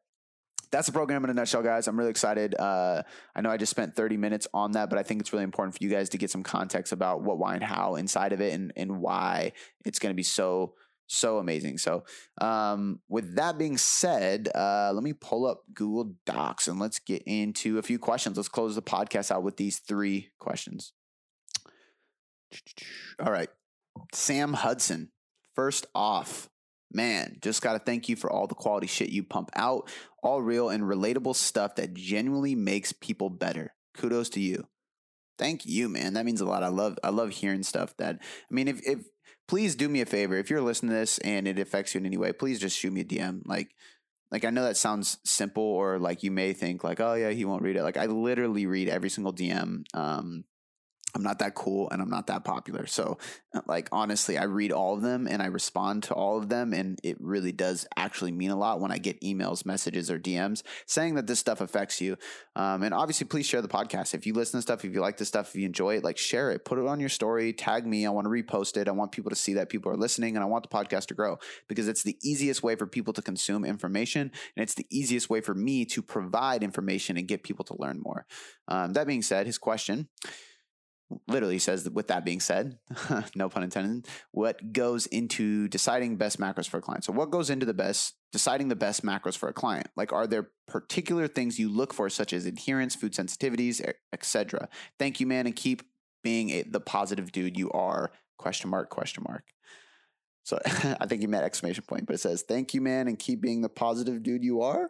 [0.71, 1.87] that's the program in a nutshell, guys.
[1.87, 2.55] I'm really excited.
[2.57, 3.03] Uh,
[3.35, 5.75] I know I just spent 30 minutes on that, but I think it's really important
[5.75, 8.53] for you guys to get some context about what, why, and how inside of it,
[8.53, 9.53] and and why
[9.85, 10.73] it's going to be so
[11.07, 11.77] so amazing.
[11.79, 12.03] So,
[12.39, 17.23] um, with that being said, uh, let me pull up Google Docs and let's get
[17.25, 18.37] into a few questions.
[18.37, 20.93] Let's close the podcast out with these three questions.
[23.19, 23.49] All right,
[24.13, 25.11] Sam Hudson.
[25.55, 26.49] First off,
[26.91, 29.89] Man, just got to thank you for all the quality shit you pump out,
[30.23, 33.75] all real and relatable stuff that genuinely makes people better.
[33.95, 34.67] Kudos to you.
[35.37, 36.13] Thank you, man.
[36.13, 36.63] That means a lot.
[36.63, 39.05] I love I love hearing stuff that I mean if if
[39.47, 40.35] please do me a favor.
[40.35, 42.91] If you're listening to this and it affects you in any way, please just shoot
[42.91, 43.41] me a DM.
[43.45, 43.69] Like
[44.31, 47.45] like I know that sounds simple or like you may think like, oh yeah, he
[47.45, 47.83] won't read it.
[47.83, 49.83] Like I literally read every single DM.
[49.93, 50.43] Um
[51.15, 52.85] I'm not that cool and I'm not that popular.
[52.85, 53.17] So,
[53.53, 56.71] uh, like, honestly, I read all of them and I respond to all of them.
[56.71, 60.61] And it really does actually mean a lot when I get emails, messages, or DMs
[60.85, 62.15] saying that this stuff affects you.
[62.55, 64.13] Um, and obviously, please share the podcast.
[64.13, 66.17] If you listen to stuff, if you like this stuff, if you enjoy it, like,
[66.17, 68.05] share it, put it on your story, tag me.
[68.05, 68.87] I want to repost it.
[68.87, 71.15] I want people to see that people are listening and I want the podcast to
[71.15, 74.31] grow because it's the easiest way for people to consume information.
[74.55, 77.99] And it's the easiest way for me to provide information and get people to learn
[77.99, 78.27] more.
[78.67, 80.07] Um, that being said, his question
[81.27, 82.77] literally says that with that being said,
[83.35, 87.03] no pun intended, what goes into deciding best macros for a client.
[87.03, 89.87] So what goes into the best deciding the best macros for a client?
[89.95, 93.81] Like are there particular things you look for such as adherence, food sensitivities,
[94.13, 94.69] etc.
[94.97, 95.83] Thank you man and keep
[96.23, 99.43] being a, the positive dude you are question mark question mark.
[100.43, 103.41] So I think you meant exclamation point, but it says thank you man and keep
[103.41, 104.89] being the positive dude you are.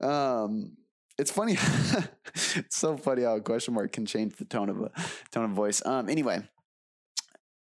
[0.00, 0.76] Um
[1.20, 1.52] it's funny.
[2.34, 4.90] it's so funny how a question mark can change the tone of a
[5.30, 5.84] tone of voice.
[5.84, 6.42] Um, anyway,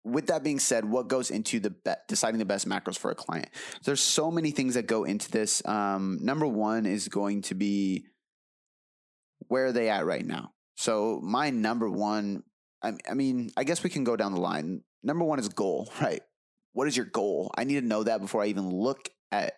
[0.04, 3.16] with that being said, what goes into the be- deciding the best macros for a
[3.16, 3.50] client?
[3.84, 5.66] There's so many things that go into this.
[5.66, 8.06] Um, number one is going to be
[9.48, 10.54] where are they at right now.
[10.76, 12.44] So my number one,
[12.82, 14.84] I, I mean, I guess we can go down the line.
[15.04, 16.22] Number one is goal, right?
[16.74, 17.52] What is your goal?
[17.58, 19.56] I need to know that before I even look at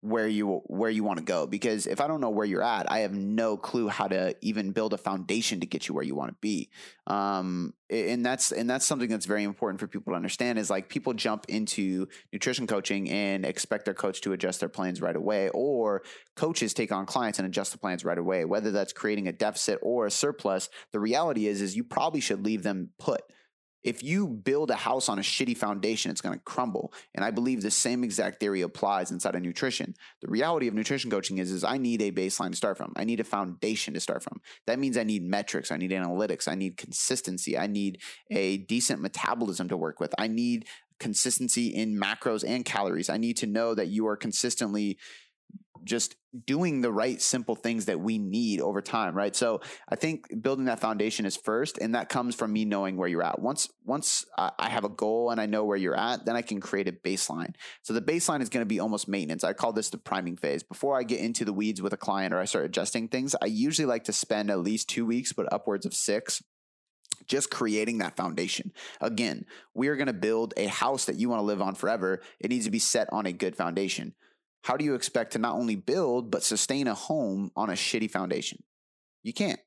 [0.00, 2.90] where you where you want to go because if I don't know where you're at,
[2.90, 6.14] I have no clue how to even build a foundation to get you where you
[6.14, 6.70] want to be.
[7.06, 10.88] Um, and that's and that's something that's very important for people to understand is like
[10.88, 15.48] people jump into nutrition coaching and expect their coach to adjust their plans right away
[15.50, 16.02] or
[16.34, 19.78] coaches take on clients and adjust the plans right away whether that's creating a deficit
[19.82, 23.22] or a surplus the reality is is you probably should leave them put
[23.86, 26.92] if you build a house on a shitty foundation, it's going to crumble.
[27.14, 29.94] And I believe the same exact theory applies inside of nutrition.
[30.22, 32.92] The reality of nutrition coaching is, is I need a baseline to start from.
[32.96, 34.40] I need a foundation to start from.
[34.66, 35.70] That means I need metrics.
[35.70, 36.48] I need analytics.
[36.48, 37.56] I need consistency.
[37.56, 40.12] I need a decent metabolism to work with.
[40.18, 40.66] I need
[40.98, 43.08] consistency in macros and calories.
[43.08, 44.98] I need to know that you are consistently
[45.86, 49.34] just doing the right simple things that we need over time right?
[49.34, 53.08] So i think building that foundation is first and that comes from me knowing where
[53.08, 53.40] you're at.
[53.40, 56.60] Once once i have a goal and i know where you're at then i can
[56.60, 57.54] create a baseline.
[57.82, 59.44] So the baseline is going to be almost maintenance.
[59.44, 60.62] I call this the priming phase.
[60.62, 63.46] Before i get into the weeds with a client or i start adjusting things i
[63.46, 66.42] usually like to spend at least two weeks but upwards of six
[67.26, 68.72] just creating that foundation.
[69.00, 72.22] Again, we are going to build a house that you want to live on forever.
[72.40, 74.14] It needs to be set on a good foundation
[74.66, 78.10] how do you expect to not only build, but sustain a home on a shitty
[78.10, 78.64] foundation?
[79.22, 79.60] You can't.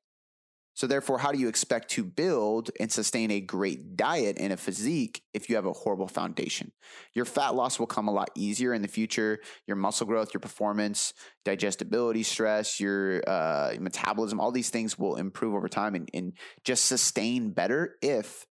[0.73, 4.57] So, therefore, how do you expect to build and sustain a great diet and a
[4.57, 6.73] physique if you have a horrible foundation?
[7.13, 9.39] Your fat loss will come a lot easier in the future.
[9.67, 11.13] Your muscle growth, your performance,
[11.45, 16.33] digestibility, stress, your uh, metabolism, all these things will improve over time and, and
[16.65, 18.45] just sustain better if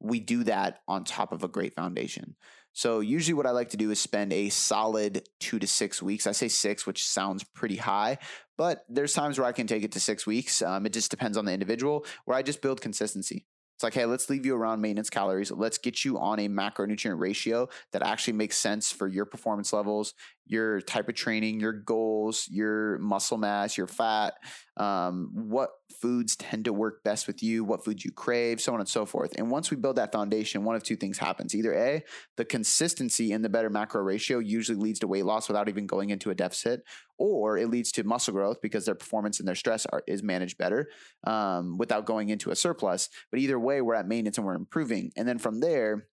[0.00, 2.34] we do that on top of a great foundation.
[2.72, 6.26] So usually what I like to do is spend a solid two to six weeks.
[6.26, 8.18] I say six, which sounds pretty high,
[8.56, 10.62] but there's times where I can take it to six weeks.
[10.62, 13.44] Um, it just depends on the individual where I just build consistency.
[13.76, 15.50] It's like, hey, let's leave you around maintenance calories.
[15.50, 20.14] Let's get you on a macronutrient ratio that actually makes sense for your performance levels,
[20.52, 24.34] your type of training, your goals, your muscle mass, your fat,
[24.76, 28.80] um, what foods tend to work best with you, what foods you crave, so on
[28.80, 29.32] and so forth.
[29.36, 31.54] And once we build that foundation, one of two things happens.
[31.54, 32.02] Either A,
[32.36, 36.10] the consistency in the better macro ratio usually leads to weight loss without even going
[36.10, 36.82] into a deficit,
[37.18, 40.58] or it leads to muscle growth because their performance and their stress are, is managed
[40.58, 40.88] better
[41.24, 43.08] um, without going into a surplus.
[43.30, 45.12] But either way, we're at maintenance and we're improving.
[45.16, 46.06] And then from there,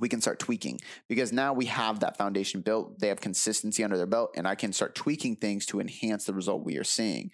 [0.00, 2.98] we can start tweaking because now we have that foundation built.
[2.98, 6.34] They have consistency under their belt, and I can start tweaking things to enhance the
[6.34, 7.30] result we are seeing.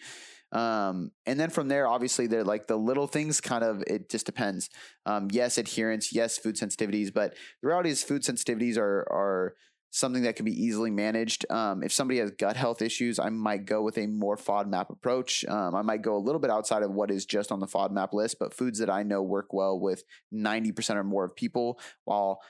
[0.52, 4.26] Um, and then from there, obviously, they're like the little things kind of, it just
[4.26, 4.70] depends.
[5.04, 9.54] Um, yes, adherence, yes, food sensitivities, but the reality is food sensitivities are, are,
[9.96, 11.50] something that can be easily managed.
[11.50, 15.44] Um, if somebody has gut health issues, I might go with a more FODMAP approach.
[15.46, 18.12] Um, I might go a little bit outside of what is just on the FODMAP
[18.12, 20.04] list, but foods that I know work well with
[20.34, 22.40] 90% or more of people, while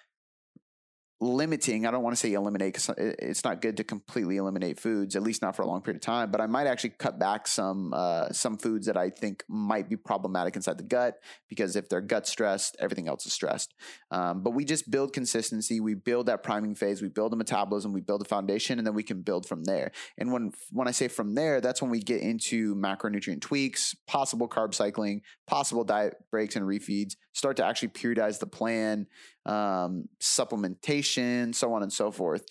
[1.20, 5.16] limiting i don't want to say eliminate because it's not good to completely eliminate foods
[5.16, 7.46] at least not for a long period of time but i might actually cut back
[7.46, 11.88] some uh, some foods that i think might be problematic inside the gut because if
[11.88, 13.74] their gut stressed everything else is stressed.
[14.10, 17.92] Um, but we just build consistency we build that priming phase we build a metabolism
[17.92, 19.92] we build a foundation and then we can build from there.
[20.18, 24.48] And when when i say from there that's when we get into macronutrient tweaks possible
[24.48, 29.06] carb cycling possible diet breaks and refeeds start to actually periodize the plan
[29.44, 32.46] um, supplementation, so on and so forth.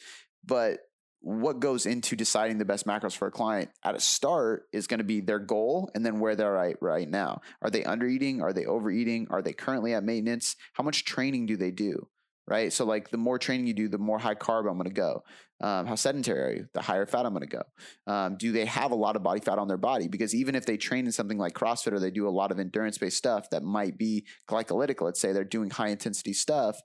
[0.46, 0.78] But
[1.22, 5.00] what goes into deciding the best macros for a client at a start is going
[5.00, 7.42] to be their goal and then where they're at right now.
[7.64, 8.44] Are they under eating?
[8.44, 9.26] Are they overeating?
[9.32, 10.56] Are they currently at maintenance?
[10.74, 12.08] How much training do they do?
[12.48, 12.72] Right.
[12.72, 15.24] So like the more training you do, the more high carb I'm going to go.
[15.62, 16.68] Um, how sedentary are you?
[16.74, 17.64] The higher fat I'm going to go.
[18.06, 20.08] Um, do they have a lot of body fat on their body?
[20.08, 22.60] Because even if they train in something like CrossFit or they do a lot of
[22.60, 26.80] endurance based stuff that might be glycolytic, let's say they're doing high intensity stuff,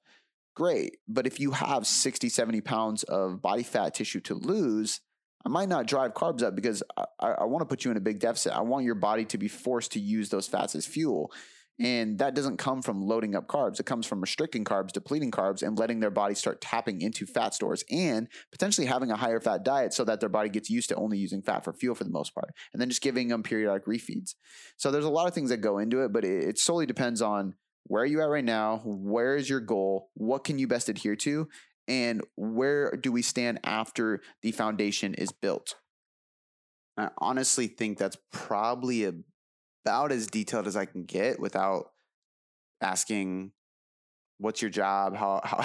[0.55, 0.97] great.
[1.09, 5.01] But if you have 60, 70 pounds of body fat tissue to lose,
[5.45, 8.01] I might not drive carbs up because I, I want to put you in a
[8.01, 8.53] big deficit.
[8.53, 11.33] I want your body to be forced to use those fats as fuel.
[11.81, 13.81] And that doesn't come from loading up carbs.
[13.81, 17.55] It comes from restricting carbs, depleting carbs, and letting their body start tapping into fat
[17.55, 20.95] stores and potentially having a higher fat diet so that their body gets used to
[20.97, 22.51] only using fat for fuel for the most part.
[22.75, 24.35] And then just giving them periodic refeeds.
[24.77, 27.23] So there's a lot of things that go into it, but it, it solely depends
[27.23, 27.55] on
[27.85, 28.83] where are you at right now?
[28.85, 30.11] Where is your goal?
[30.13, 31.49] What can you best adhere to?
[31.89, 35.77] And where do we stand after the foundation is built?
[36.99, 39.11] I honestly think that's probably
[39.85, 41.87] about as detailed as I can get without
[42.81, 43.53] asking
[44.39, 45.63] what's your job how how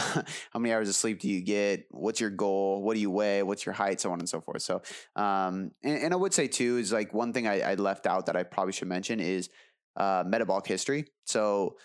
[0.51, 3.41] how many hours of sleep do you get what's your goal what do you weigh
[3.41, 4.81] what's your height so on and so forth so
[5.15, 8.25] um and, and i would say too is like one thing I, I left out
[8.25, 9.49] that i probably should mention is
[9.95, 11.77] uh metabolic history so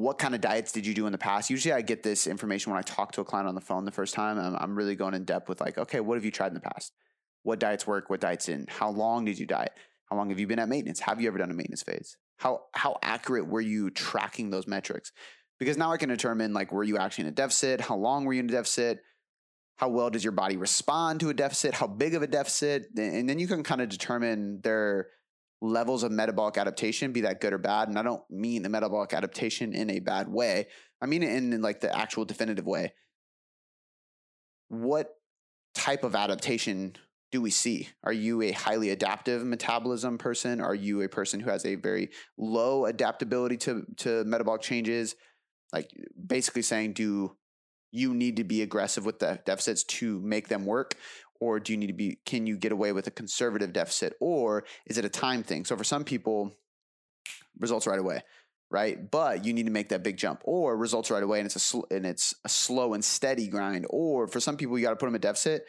[0.00, 1.50] what kind of diets did you do in the past?
[1.50, 3.90] Usually I get this information when I talk to a client on the phone the
[3.90, 4.38] first time.
[4.38, 6.60] I'm, I'm really going in depth with like, okay, what have you tried in the
[6.60, 6.92] past?
[7.42, 8.08] What diets work?
[8.08, 8.66] What diets in?
[8.68, 9.72] How long did you diet?
[10.10, 11.00] How long have you been at maintenance?
[11.00, 12.16] Have you ever done a maintenance phase?
[12.38, 15.12] How how accurate were you tracking those metrics?
[15.58, 17.80] Because now I can determine like were you actually in a deficit?
[17.80, 19.00] How long were you in a deficit?
[19.76, 21.74] How well does your body respond to a deficit?
[21.74, 22.86] How big of a deficit?
[22.96, 25.08] And then you can kind of determine their
[25.62, 27.88] levels of metabolic adaptation, be that good or bad.
[27.88, 30.68] And I don't mean the metabolic adaptation in a bad way.
[31.00, 32.94] I mean it in, in like the actual definitive way.
[34.68, 35.10] What
[35.74, 36.96] type of adaptation
[37.30, 37.88] do we see?
[38.02, 40.60] Are you a highly adaptive metabolism person?
[40.60, 45.14] Are you a person who has a very low adaptability to, to metabolic changes?
[45.72, 45.90] Like
[46.26, 47.36] basically saying, do
[47.92, 50.96] you need to be aggressive with the deficits to make them work?
[51.40, 54.64] or do you need to be can you get away with a conservative deficit or
[54.86, 56.54] is it a time thing so for some people
[57.58, 58.22] results right away
[58.70, 61.56] right but you need to make that big jump or results right away and it's
[61.56, 64.90] a sl- and it's a slow and steady grind or for some people you got
[64.90, 65.64] to put them a deficit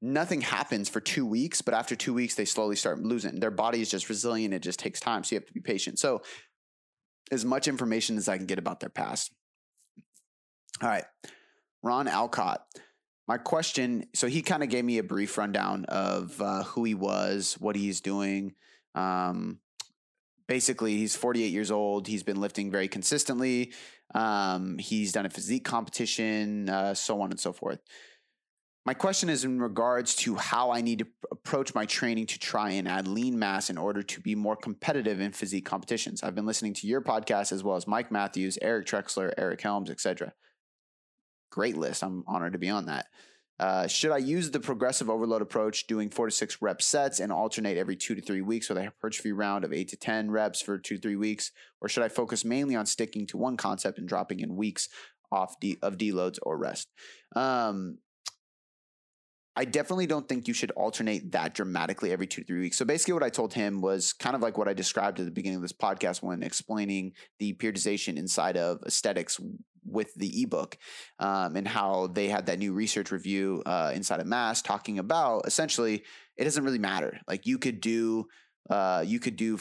[0.00, 3.40] nothing happens for two weeks but after two weeks they slowly start losing.
[3.40, 4.54] Their body is just resilient.
[4.54, 5.98] It just takes time so you have to be patient.
[5.98, 6.22] So
[7.30, 9.32] as much information as i can get about their past.
[10.82, 11.04] All right.
[11.82, 12.64] Ron alcott.
[13.26, 16.94] My question so he kind of gave me a brief rundown of uh, who he
[16.94, 18.54] was what he's doing.
[18.94, 19.58] Um,
[20.46, 22.06] basically he's 48 years old.
[22.06, 23.72] He's been lifting very consistently.
[24.14, 27.80] Um, he's done a physique competition uh, so on and so forth
[28.88, 32.70] my question is in regards to how i need to approach my training to try
[32.70, 36.46] and add lean mass in order to be more competitive in physique competitions i've been
[36.46, 40.32] listening to your podcast as well as mike matthews eric trexler eric helms etc
[41.50, 42.02] great list.
[42.02, 43.06] I'm honored to be on that.
[43.58, 47.32] Uh, should I use the progressive overload approach, doing four to six rep sets and
[47.32, 50.62] alternate every two to three weeks with a hypertrophy round of eight to 10 reps
[50.62, 51.50] for two to three weeks?
[51.80, 54.88] Or should I focus mainly on sticking to one concept and dropping in weeks
[55.32, 56.88] off de- of deloads or rest?
[57.34, 57.98] Um,
[59.58, 62.78] I definitely don't think you should alternate that dramatically every two to three weeks.
[62.78, 65.32] So basically, what I told him was kind of like what I described at the
[65.32, 69.40] beginning of this podcast when explaining the periodization inside of aesthetics
[69.84, 70.78] with the ebook
[71.18, 75.42] um, and how they had that new research review uh, inside of mass talking about
[75.44, 76.04] essentially
[76.36, 78.26] it doesn't really matter like you could do
[78.70, 79.58] uh, you could do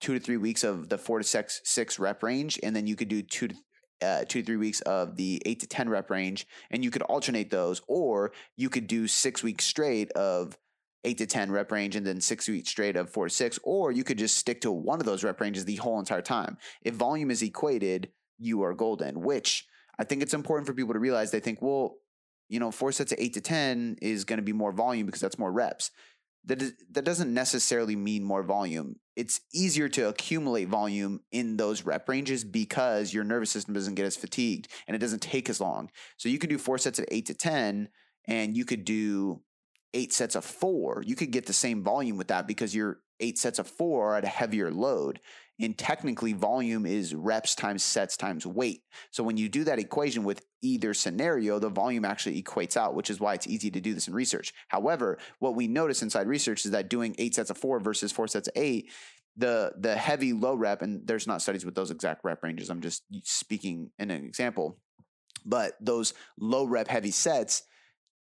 [0.00, 2.94] two to three weeks of the four to six six rep range and then you
[2.94, 3.56] could do two to
[4.02, 7.50] uh, two three weeks of the eight to 10 rep range, and you could alternate
[7.50, 10.58] those, or you could do six weeks straight of
[11.04, 13.92] eight to 10 rep range and then six weeks straight of four to six, or
[13.92, 16.56] you could just stick to one of those rep ranges the whole entire time.
[16.82, 19.66] If volume is equated, you are golden, which
[19.98, 21.30] I think it's important for people to realize.
[21.30, 21.96] They think, well,
[22.48, 25.20] you know, four sets of eight to 10 is going to be more volume because
[25.20, 25.90] that's more reps.
[26.46, 28.96] That, is, that doesn't necessarily mean more volume.
[29.16, 34.06] It's easier to accumulate volume in those rep ranges because your nervous system doesn't get
[34.06, 35.90] as fatigued and it doesn't take as long.
[36.16, 37.88] So you could do four sets of eight to 10
[38.26, 39.42] and you could do
[39.92, 41.02] eight sets of four.
[41.06, 44.16] You could get the same volume with that because your eight sets of four are
[44.16, 45.20] at a heavier load.
[45.60, 48.82] And technically, volume is reps times sets times weight.
[49.12, 53.08] So when you do that equation with either scenario, the volume actually equates out, which
[53.08, 54.52] is why it's easy to do this in research.
[54.68, 58.26] However, what we notice inside research is that doing eight sets of four versus four
[58.26, 58.90] sets of eight,
[59.36, 62.70] the the heavy low rep, and there's not studies with those exact rep ranges.
[62.70, 64.78] I'm just speaking in an example,
[65.44, 67.62] but those low rep heavy sets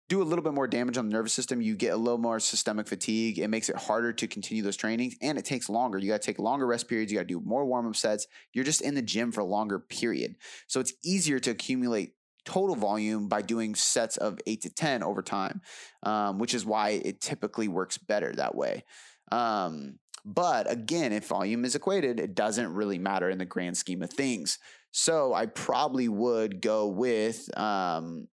[0.08, 1.62] do a little bit more damage on the nervous system.
[1.62, 3.38] You get a little more systemic fatigue.
[3.38, 5.98] It makes it harder to continue those trainings and it takes longer.
[5.98, 7.10] You got to take longer rest periods.
[7.10, 8.26] You got to do more warm up sets.
[8.52, 10.36] You're just in the gym for a longer period.
[10.66, 15.22] So it's easier to accumulate total volume by doing sets of eight to 10 over
[15.22, 15.62] time,
[16.02, 18.84] um, which is why it typically works better that way.
[19.32, 24.02] Um, but again, if volume is equated, it doesn't really matter in the grand scheme
[24.02, 24.58] of things.
[24.90, 28.28] So I probably would go with um,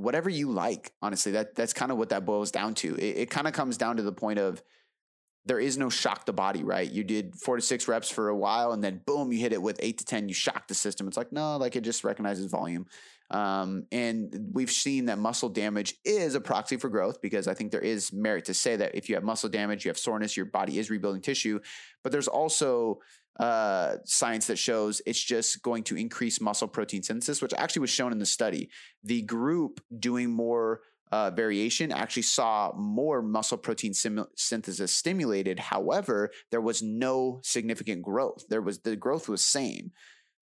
[0.00, 0.92] whatever you like.
[1.02, 2.94] Honestly, that that's kind of what that boils down to.
[2.96, 4.62] It, it kind of comes down to the point of
[5.46, 6.90] there is no shock the body, right?
[6.90, 9.62] You did four to six reps for a while, and then boom, you hit it
[9.62, 10.28] with eight to ten.
[10.28, 11.08] You shock the system.
[11.08, 12.86] It's like no, like it just recognizes volume.
[13.30, 17.70] Um, and we've seen that muscle damage is a proxy for growth because I think
[17.70, 20.46] there is merit to say that if you have muscle damage, you have soreness, your
[20.46, 21.60] body is rebuilding tissue.
[22.02, 22.98] But there's also
[23.40, 27.90] uh, science that shows it's just going to increase muscle protein synthesis, which actually was
[27.90, 28.68] shown in the study.
[29.02, 35.58] The group doing more uh, variation actually saw more muscle protein sim- synthesis stimulated.
[35.58, 38.44] However, there was no significant growth.
[38.50, 39.92] There was the growth was same.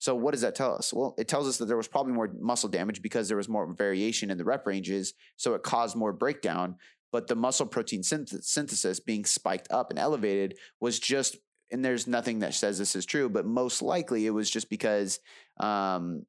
[0.01, 0.93] So what does that tell us?
[0.93, 3.73] Well, it tells us that there was probably more muscle damage because there was more
[3.73, 6.77] variation in the rep ranges, so it caused more breakdown.
[7.11, 11.37] But the muscle protein synth- synthesis being spiked up and elevated was just,
[11.71, 15.21] and there's nothing that says this is true, but most likely it was just because
[15.59, 16.25] um,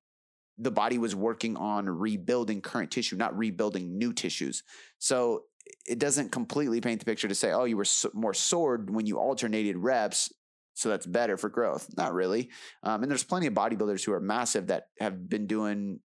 [0.58, 4.64] the body was working on rebuilding current tissue, not rebuilding new tissues.
[4.98, 5.44] So
[5.88, 9.06] it doesn't completely paint the picture to say, oh, you were so- more sored when
[9.06, 10.32] you alternated reps
[10.80, 11.90] so that's better for growth.
[11.98, 12.50] Not really.
[12.84, 16.00] Um, and there's plenty of bodybuilders who are massive that have been doing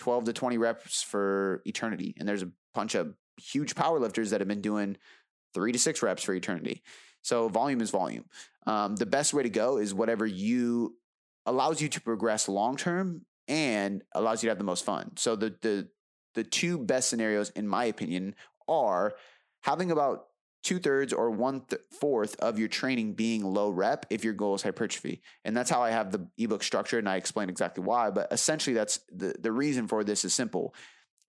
[0.00, 2.14] 12 to 20 reps for eternity.
[2.18, 4.96] And there's a bunch of huge powerlifters that have been doing
[5.54, 6.82] three to six reps for eternity.
[7.22, 8.24] So volume is volume.
[8.66, 10.96] Um, the best way to go is whatever you
[11.46, 15.16] allows you to progress long term and allows you to have the most fun.
[15.16, 15.88] So the the
[16.34, 18.34] the two best scenarios, in my opinion,
[18.68, 19.14] are
[19.62, 20.26] having about
[20.62, 24.54] two thirds or one th- fourth of your training being low rep if your goal
[24.54, 25.22] is hypertrophy.
[25.44, 28.10] And that's how I have the ebook structured and I explain exactly why.
[28.10, 30.74] But essentially, that's the, the reason for this is simple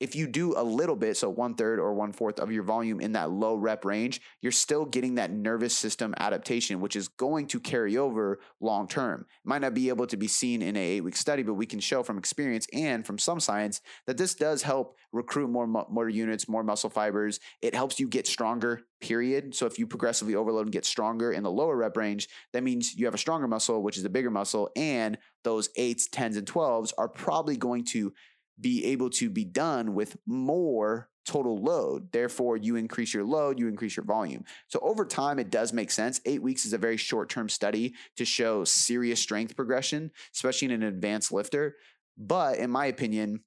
[0.02, 2.99] if you do a little bit, so one third or one fourth of your volume
[2.99, 7.45] in that low rep range, you're still getting that nervous system adaptation, which is going
[7.45, 9.28] to carry over long term.
[9.45, 11.80] Might not be able to be seen in a eight week study, but we can
[11.80, 16.49] show from experience and from some science that this does help recruit more motor units,
[16.49, 17.39] more muscle fibers.
[17.62, 19.54] It helps you get stronger, period.
[19.54, 22.95] So if you progressively overload and get stronger in the lower rep range, that means
[22.95, 26.47] you have a stronger muscle, which is a bigger muscle, and those eights, tens, and
[26.47, 28.14] twelves are probably going to
[28.62, 32.12] be able to be done with more total load.
[32.12, 34.43] Therefore, you increase your load, you increase your volume.
[34.68, 36.20] So over time, it does make sense.
[36.26, 40.72] Eight weeks is a very short term study to show serious strength progression, especially in
[40.72, 41.76] an advanced lifter.
[42.18, 43.41] But in my opinion,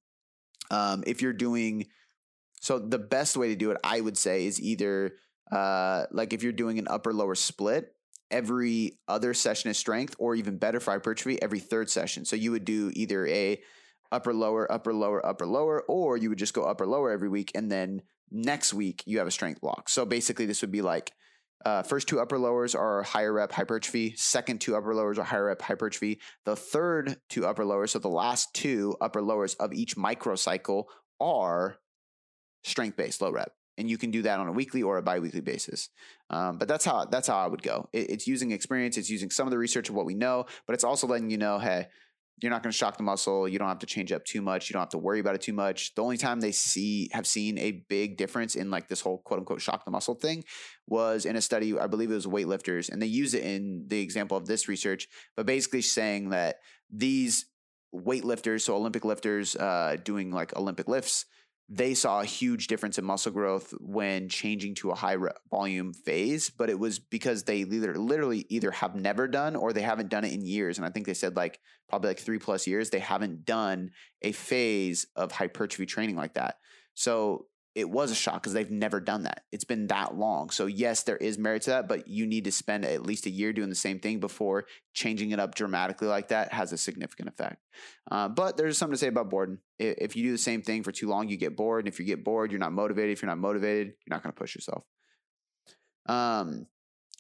[0.71, 1.87] um, if you're doing
[2.61, 5.17] so, the best way to do it, I would say, is either
[5.53, 7.95] uh, like if you're doing an upper lower split.
[8.31, 12.25] Every other session is strength, or even better for hypertrophy, every third session.
[12.25, 13.61] So you would do either a
[14.13, 17.51] upper lower upper lower upper lower or you would just go upper lower every week
[17.55, 19.89] and then next week you have a strength block.
[19.89, 21.13] So basically this would be like
[21.65, 24.15] uh, first two upper lowers are higher rep hypertrophy.
[24.17, 26.21] Second two upper lowers are higher rep hypertrophy.
[26.45, 30.85] The third two upper lowers so the last two upper lowers of each microcycle
[31.21, 31.79] are
[32.65, 33.53] strength based low rep.
[33.77, 35.89] And you can do that on a weekly or a biweekly basis.
[36.31, 37.89] Um, but that's how that's how I would go.
[37.93, 40.75] It, it's using experience, it's using some of the research of what we know, but
[40.75, 41.89] it's also letting you know, hey,
[42.41, 43.49] you're not going to shock the muscle.
[43.49, 44.69] You don't have to change up too much.
[44.69, 45.95] You don't have to worry about it too much.
[45.95, 49.41] The only time they see have seen a big difference in like this whole quote
[49.41, 50.45] unquote shock the muscle thing
[50.87, 51.79] was in a study.
[51.79, 55.09] I believe it was weightlifters, and they use it in the example of this research.
[55.37, 56.57] But basically, saying that
[56.91, 57.47] these
[57.95, 61.27] weightlifters, so Olympic lifters, uh, doing like Olympic lifts,
[61.69, 65.17] they saw a huge difference in muscle growth when changing to a high
[65.51, 69.83] volume phase, but it was because they either literally either have never done or they
[69.83, 70.77] haven't done it in years.
[70.77, 71.59] And I think they said like
[71.89, 73.91] probably like three plus years, they haven't done
[74.21, 76.59] a phase of hypertrophy training like that.
[76.93, 79.45] So it was a shock because they've never done that.
[79.51, 80.51] It's been that long.
[80.51, 83.31] So yes, there is merit to that, but you need to spend at least a
[83.31, 87.29] year doing the same thing before changing it up dramatically like that has a significant
[87.29, 87.57] effect.
[88.11, 89.59] Uh, but there's something to say about boredom.
[89.79, 91.85] If you do the same thing for too long, you get bored.
[91.85, 93.13] And if you get bored, you're not motivated.
[93.13, 94.85] If you're not motivated, you're not going to push yourself.
[96.07, 96.67] Um,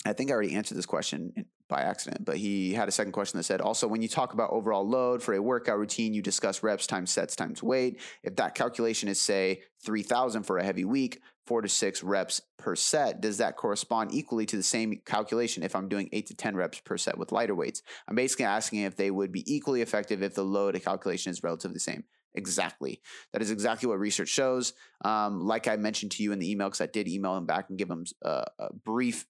[0.06, 3.38] I think I already answered this question by accident, but he had a second question
[3.38, 6.62] that said also, when you talk about overall load for a workout routine, you discuss
[6.62, 8.00] reps times sets times weight.
[8.22, 12.74] If that calculation is, say, 3,000 for a heavy week, four to six reps per
[12.76, 16.56] set, does that correspond equally to the same calculation if I'm doing eight to 10
[16.56, 17.82] reps per set with lighter weights?
[18.08, 21.74] I'm basically asking if they would be equally effective if the load calculation is relatively
[21.74, 22.04] the same.
[22.34, 23.00] exactly.
[23.32, 24.72] That is exactly what research shows.
[25.04, 27.66] Um, like I mentioned to you in the email, because I did email him back
[27.68, 29.26] and give him a, a, brief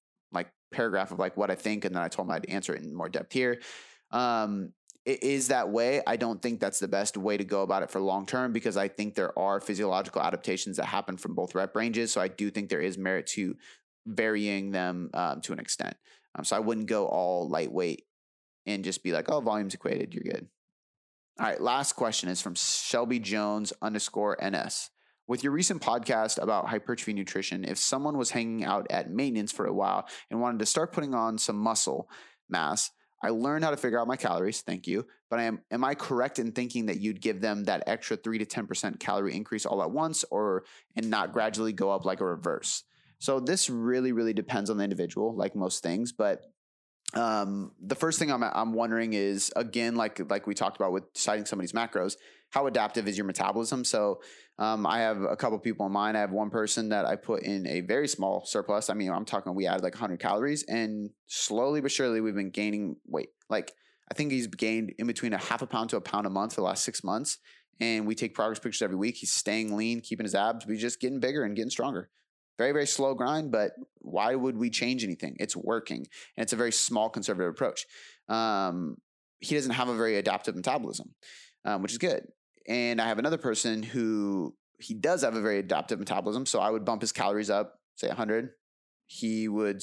[0.75, 2.95] paragraph of like what I think, and then I told him I'd answer it in
[2.95, 3.61] more depth here.
[4.11, 4.73] Um,
[5.05, 6.01] it is that way.
[6.07, 8.77] I don't think that's the best way to go about it for long term because
[8.77, 12.13] I think there are physiological adaptations that happen from both rep ranges.
[12.13, 13.57] So I do think there is merit to
[14.07, 15.97] varying them um, to an extent.
[16.35, 18.05] Um, so I wouldn't go all lightweight
[18.67, 20.49] and just be like, oh, volume's equated, you're good.
[21.39, 24.91] All right, last question is from Shelby Jones underscore NS.
[25.27, 29.65] With your recent podcast about hypertrophy nutrition, if someone was hanging out at maintenance for
[29.65, 32.11] a while and wanted to start putting on some muscle
[32.51, 32.91] mass,
[33.23, 34.61] I learned how to figure out my calories.
[34.61, 35.07] Thank you.
[35.31, 38.37] But I am am I correct in thinking that you'd give them that extra three
[38.39, 40.65] to ten percent calorie increase all at once, or
[40.95, 42.85] and not gradually go up like a reverse?
[43.19, 46.13] So this really, really depends on the individual, like most things.
[46.13, 46.43] But
[47.15, 51.13] um, the first thing I'm I'm wondering is again, like like we talked about with
[51.13, 52.17] deciding somebody's macros,
[52.51, 53.85] how adaptive is your metabolism?
[53.85, 54.21] So
[54.59, 56.17] um, I have a couple people in mind.
[56.17, 58.91] I have one person that I put in a very small surplus.
[58.91, 62.51] I mean, I'm talking we added like 100 calories, and slowly but surely we've been
[62.51, 63.31] gaining weight.
[63.49, 63.73] Like
[64.11, 66.55] I think he's gained in between a half a pound to a pound a month
[66.55, 67.39] for the last six months.
[67.81, 69.17] And we take progress pictures every week.
[69.17, 72.09] He's staying lean, keeping his abs, but he's just getting bigger and getting stronger.
[72.59, 75.37] Very, very slow grind, but why would we change anything?
[75.41, 76.07] It's working.
[76.37, 77.87] And it's a very small conservative approach.
[78.29, 78.97] Um,
[79.41, 81.15] he doesn't have a very adaptive metabolism,
[81.65, 82.27] um, which is good
[82.67, 86.47] and I have another person who he does have a very adaptive metabolism.
[86.47, 88.51] So I would bump his calories up, say 100.
[89.07, 89.83] He would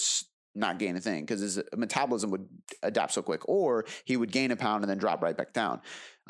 [0.53, 2.47] not gain a thing because his metabolism would
[2.84, 5.80] adapt so quick, or he would gain a pound and then drop right back down.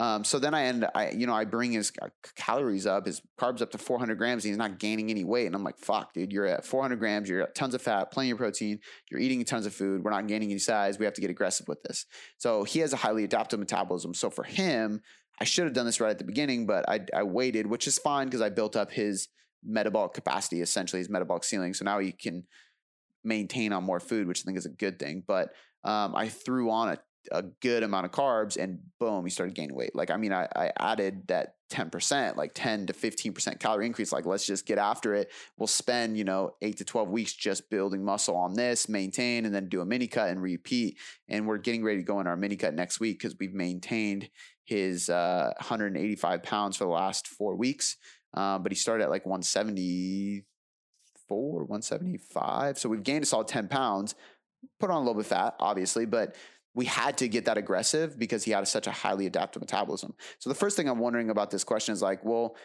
[0.01, 1.93] Um, so then I end, I you know, I bring his
[2.35, 5.45] calories up, his carbs up to 400 grams, and he's not gaining any weight.
[5.45, 8.31] And I'm like, fuck, dude, you're at 400 grams, you're at tons of fat, plenty
[8.31, 8.79] of protein,
[9.11, 10.97] you're eating tons of food, we're not gaining any size.
[10.97, 12.07] We have to get aggressive with this.
[12.39, 14.15] So he has a highly adaptive metabolism.
[14.15, 15.01] So for him,
[15.39, 17.99] I should have done this right at the beginning, but I, I waited, which is
[17.99, 19.27] fine because I built up his
[19.63, 21.75] metabolic capacity, essentially his metabolic ceiling.
[21.75, 22.47] So now he can
[23.23, 25.21] maintain on more food, which I think is a good thing.
[25.27, 25.49] But
[25.83, 26.97] um, I threw on a
[27.32, 29.95] a good amount of carbs and boom, he started gaining weight.
[29.95, 34.11] Like, I mean, I, I added that 10%, like 10 to 15% calorie increase.
[34.11, 35.32] Like, let's just get after it.
[35.57, 39.55] We'll spend, you know, eight to 12 weeks just building muscle on this, maintain, and
[39.55, 40.97] then do a mini cut and repeat.
[41.30, 44.30] And we're getting ready to go in our mini cut next week because we've maintained
[44.65, 47.97] his uh, 185 pounds for the last four weeks.
[48.34, 52.78] Uh, but he started at like 174, 175.
[52.78, 54.15] So we've gained a solid 10 pounds,
[54.80, 56.36] put on a little bit of fat, obviously, but
[56.74, 60.13] we had to get that aggressive because he had such a highly adaptive metabolism.
[60.39, 62.55] So the first thing I'm wondering about this question is like, well,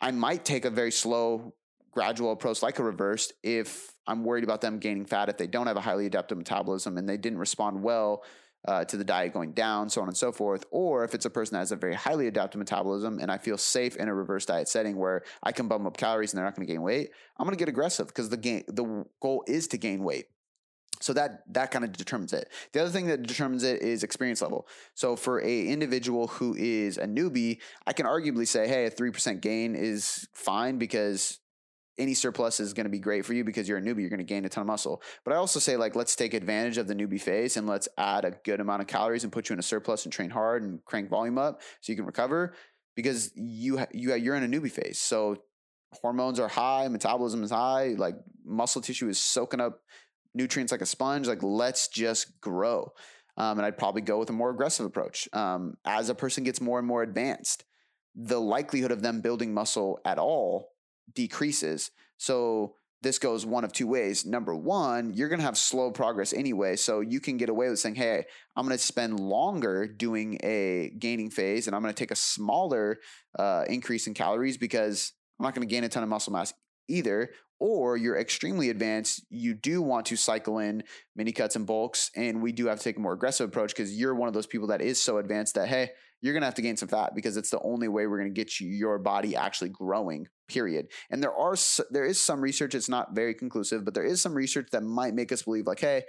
[0.00, 1.54] I might take a very slow,
[1.90, 5.66] gradual approach like a reversed if I'm worried about them gaining fat if they don't
[5.66, 8.22] have a highly adaptive metabolism and they didn't respond well
[8.66, 10.64] uh, to the diet going down, so on and so forth.
[10.70, 13.58] Or if it's a person that has a very highly adaptive metabolism and I feel
[13.58, 16.56] safe in a reverse diet setting where I can bump up calories and they're not
[16.56, 19.68] going to gain weight, I'm going to get aggressive because the gain the goal is
[19.68, 20.26] to gain weight.
[21.00, 22.48] So that that kind of determines it.
[22.72, 24.66] The other thing that determines it is experience level.
[24.94, 29.10] So for a individual who is a newbie, I can arguably say, hey, a three
[29.10, 31.38] percent gain is fine because
[31.98, 34.00] any surplus is going to be great for you because you're a newbie.
[34.00, 35.02] You're going to gain a ton of muscle.
[35.24, 38.24] But I also say like let's take advantage of the newbie phase and let's add
[38.24, 40.84] a good amount of calories and put you in a surplus and train hard and
[40.84, 42.54] crank volume up so you can recover
[42.94, 44.98] because you you you're in a newbie phase.
[44.98, 45.36] So
[45.92, 49.80] hormones are high, metabolism is high, like muscle tissue is soaking up
[50.34, 51.26] nutrients like a sponge.
[51.26, 52.92] Like, let's just grow.
[53.36, 55.28] Um, and I'd probably go with a more aggressive approach.
[55.32, 57.64] Um, as a person gets more and more advanced,
[58.16, 60.70] the likelihood of them building muscle at all
[61.14, 61.92] decreases.
[62.16, 64.26] So this goes one of two ways.
[64.26, 66.74] Number one, you're going to have slow progress anyway.
[66.74, 68.24] So you can get away with saying, hey,
[68.56, 72.16] I'm going to spend longer doing a gaining phase and I'm going to take a
[72.16, 72.98] smaller
[73.38, 76.52] uh, increase in calories because I'm not going to gain a ton of muscle mass
[76.88, 80.82] either or you're extremely advanced, you do want to cycle in
[81.16, 82.10] mini cuts and bulks.
[82.16, 84.46] And we do have to take a more aggressive approach because you're one of those
[84.46, 85.90] people that is so advanced that, hey,
[86.20, 88.32] you're going to have to gain some fat because it's the only way we're going
[88.32, 90.88] to get you, your body actually growing, period.
[91.10, 91.54] And there are,
[91.90, 95.14] there is some research, it's not very conclusive, but there is some research that might
[95.14, 96.02] make us believe like, hey,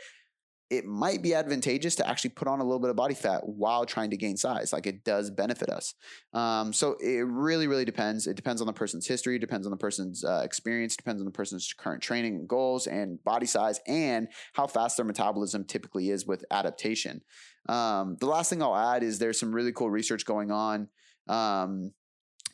[0.70, 3.86] it might be advantageous to actually put on a little bit of body fat while
[3.86, 4.72] trying to gain size.
[4.72, 5.96] Like it does benefit us.
[6.34, 8.28] Um, so it really, really depends.
[8.28, 11.32] It depends on the person's history, depends on the person's uh, experience, depends on the
[11.32, 16.28] person's current training and goals and body size and how fast their metabolism typically is
[16.28, 17.22] with adaptation.
[17.68, 20.90] Um, the last thing I'll add is there's some really cool research going on.
[21.28, 21.94] Um,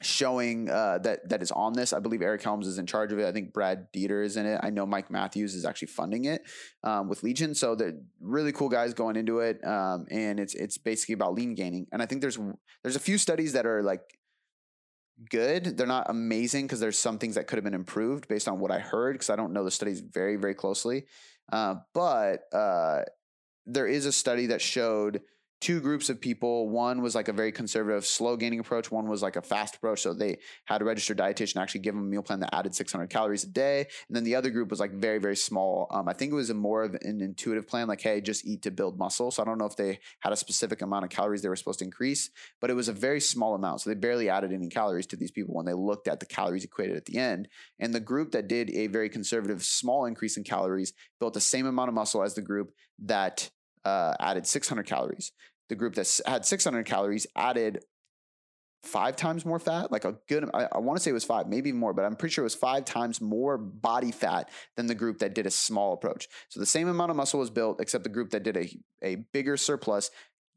[0.02, 1.94] showing uh, that that is on this.
[1.94, 3.26] I believe Eric Helms is in charge of it.
[3.26, 4.60] I think Brad Dieter is in it.
[4.64, 6.42] I know Mike Matthews is actually funding it
[6.84, 7.56] um, with Legion.
[7.56, 11.56] So the really cool guys going into it, um, and it's it's basically about lean
[11.56, 11.88] gaining.
[11.92, 12.40] And I think there's
[12.84, 14.02] there's a few studies that are like
[15.30, 15.78] good.
[15.78, 18.72] They're not amazing because there's some things that could have been improved based on what
[18.72, 21.06] I heard because I don't know the studies very, very closely.
[21.52, 23.02] Uh, but uh,
[23.66, 25.22] there is a study that showed
[25.62, 26.70] two groups of people.
[26.70, 28.92] One was like a very conservative, slow gaining approach.
[28.92, 30.02] One was like a fast approach.
[30.02, 33.10] So they had a registered dietitian actually give them a meal plan that added 600
[33.10, 33.88] calories a day.
[34.08, 35.88] And then the other group was like very, very small.
[35.92, 38.72] Um, I think it was more of an intuitive plan, like, hey, just eat to
[38.72, 39.32] build muscle.
[39.32, 41.80] So I don't know if they had a specific amount of calories they were supposed
[41.80, 42.30] to increase,
[42.62, 43.82] but it was a very small amount.
[43.82, 46.64] So they barely added any calories to these people when they looked at the calories
[46.64, 47.48] equated at the end.
[47.80, 51.66] And the group that did a very conservative, small increase in calories built the same
[51.66, 53.50] amount of muscle as the group that
[53.86, 55.32] uh, added 600 calories.
[55.70, 57.84] The group that had 600 calories added
[58.86, 61.48] five times more fat like a good i, I want to say it was five
[61.48, 64.96] maybe more but i'm pretty sure it was five times more body fat than the
[64.96, 66.28] group that did a small approach.
[66.50, 68.70] So the same amount of muscle was built except the group that did a,
[69.02, 70.12] a bigger surplus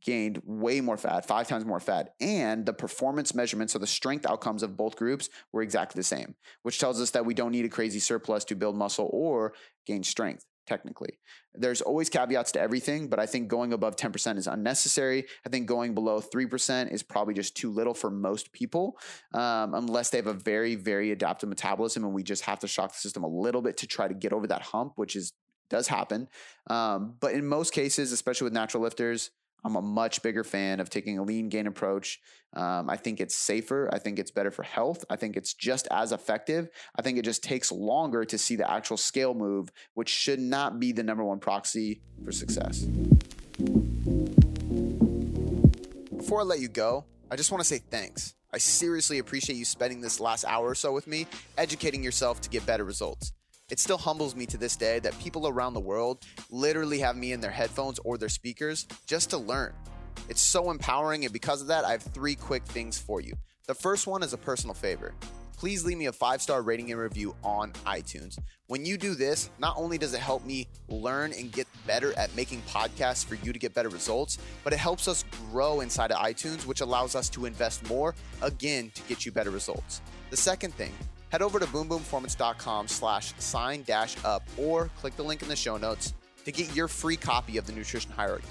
[0.04, 4.26] gained way more fat five times more fat and the performance measurements so the strength
[4.26, 7.64] outcomes of both groups were exactly the same which tells us that we don't need
[7.64, 9.54] a crazy surplus to build muscle or
[9.86, 11.18] gain strength technically.
[11.54, 15.24] There's always caveats to everything, but I think going above 10% is unnecessary.
[15.46, 18.98] I think going below 3% is probably just too little for most people,
[19.32, 22.92] um, unless they have a very, very adaptive metabolism and we just have to shock
[22.92, 25.32] the system a little bit to try to get over that hump, which is
[25.70, 26.28] does happen.
[26.70, 29.30] Um, but in most cases, especially with natural lifters,
[29.64, 32.20] I'm a much bigger fan of taking a lean gain approach.
[32.54, 33.90] Um, I think it's safer.
[33.92, 35.04] I think it's better for health.
[35.10, 36.68] I think it's just as effective.
[36.96, 40.80] I think it just takes longer to see the actual scale move, which should not
[40.80, 42.86] be the number one proxy for success.
[46.16, 48.34] Before I let you go, I just want to say thanks.
[48.52, 51.26] I seriously appreciate you spending this last hour or so with me,
[51.58, 53.32] educating yourself to get better results.
[53.70, 57.32] It still humbles me to this day that people around the world literally have me
[57.32, 59.74] in their headphones or their speakers just to learn.
[60.30, 63.34] It's so empowering, and because of that, I have three quick things for you.
[63.66, 65.14] The first one is a personal favor.
[65.58, 68.38] Please leave me a five star rating and review on iTunes.
[68.68, 72.34] When you do this, not only does it help me learn and get better at
[72.34, 76.18] making podcasts for you to get better results, but it helps us grow inside of
[76.18, 80.00] iTunes, which allows us to invest more again to get you better results.
[80.30, 80.92] The second thing,
[81.30, 85.76] head over to boomboomperformance.com slash sign dash up or click the link in the show
[85.76, 86.14] notes
[86.44, 88.46] to get your free copy of the nutrition hierarchy.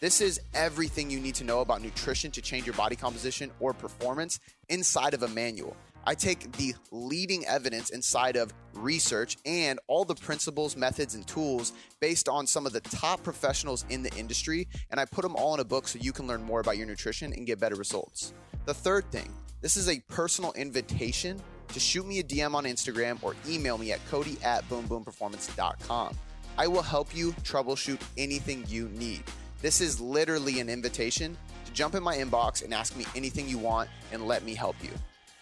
[0.00, 3.72] This is everything you need to know about nutrition to change your body composition or
[3.72, 5.76] performance inside of a manual.
[6.04, 11.72] I take the leading evidence inside of research and all the principles, methods, and tools
[12.00, 15.52] based on some of the top professionals in the industry, and I put them all
[15.54, 18.32] in a book so you can learn more about your nutrition and get better results.
[18.64, 23.18] The third thing, this is a personal invitation to shoot me a DM on Instagram
[23.22, 26.16] or email me at cody at boomboomperformance.com.
[26.56, 29.22] I will help you troubleshoot anything you need.
[29.62, 33.58] This is literally an invitation to jump in my inbox and ask me anything you
[33.58, 34.90] want and let me help you.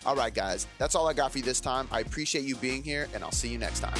[0.04, 1.88] All right, guys, that's all I got for you this time.
[1.90, 3.98] I appreciate you being here, and I'll see you next time.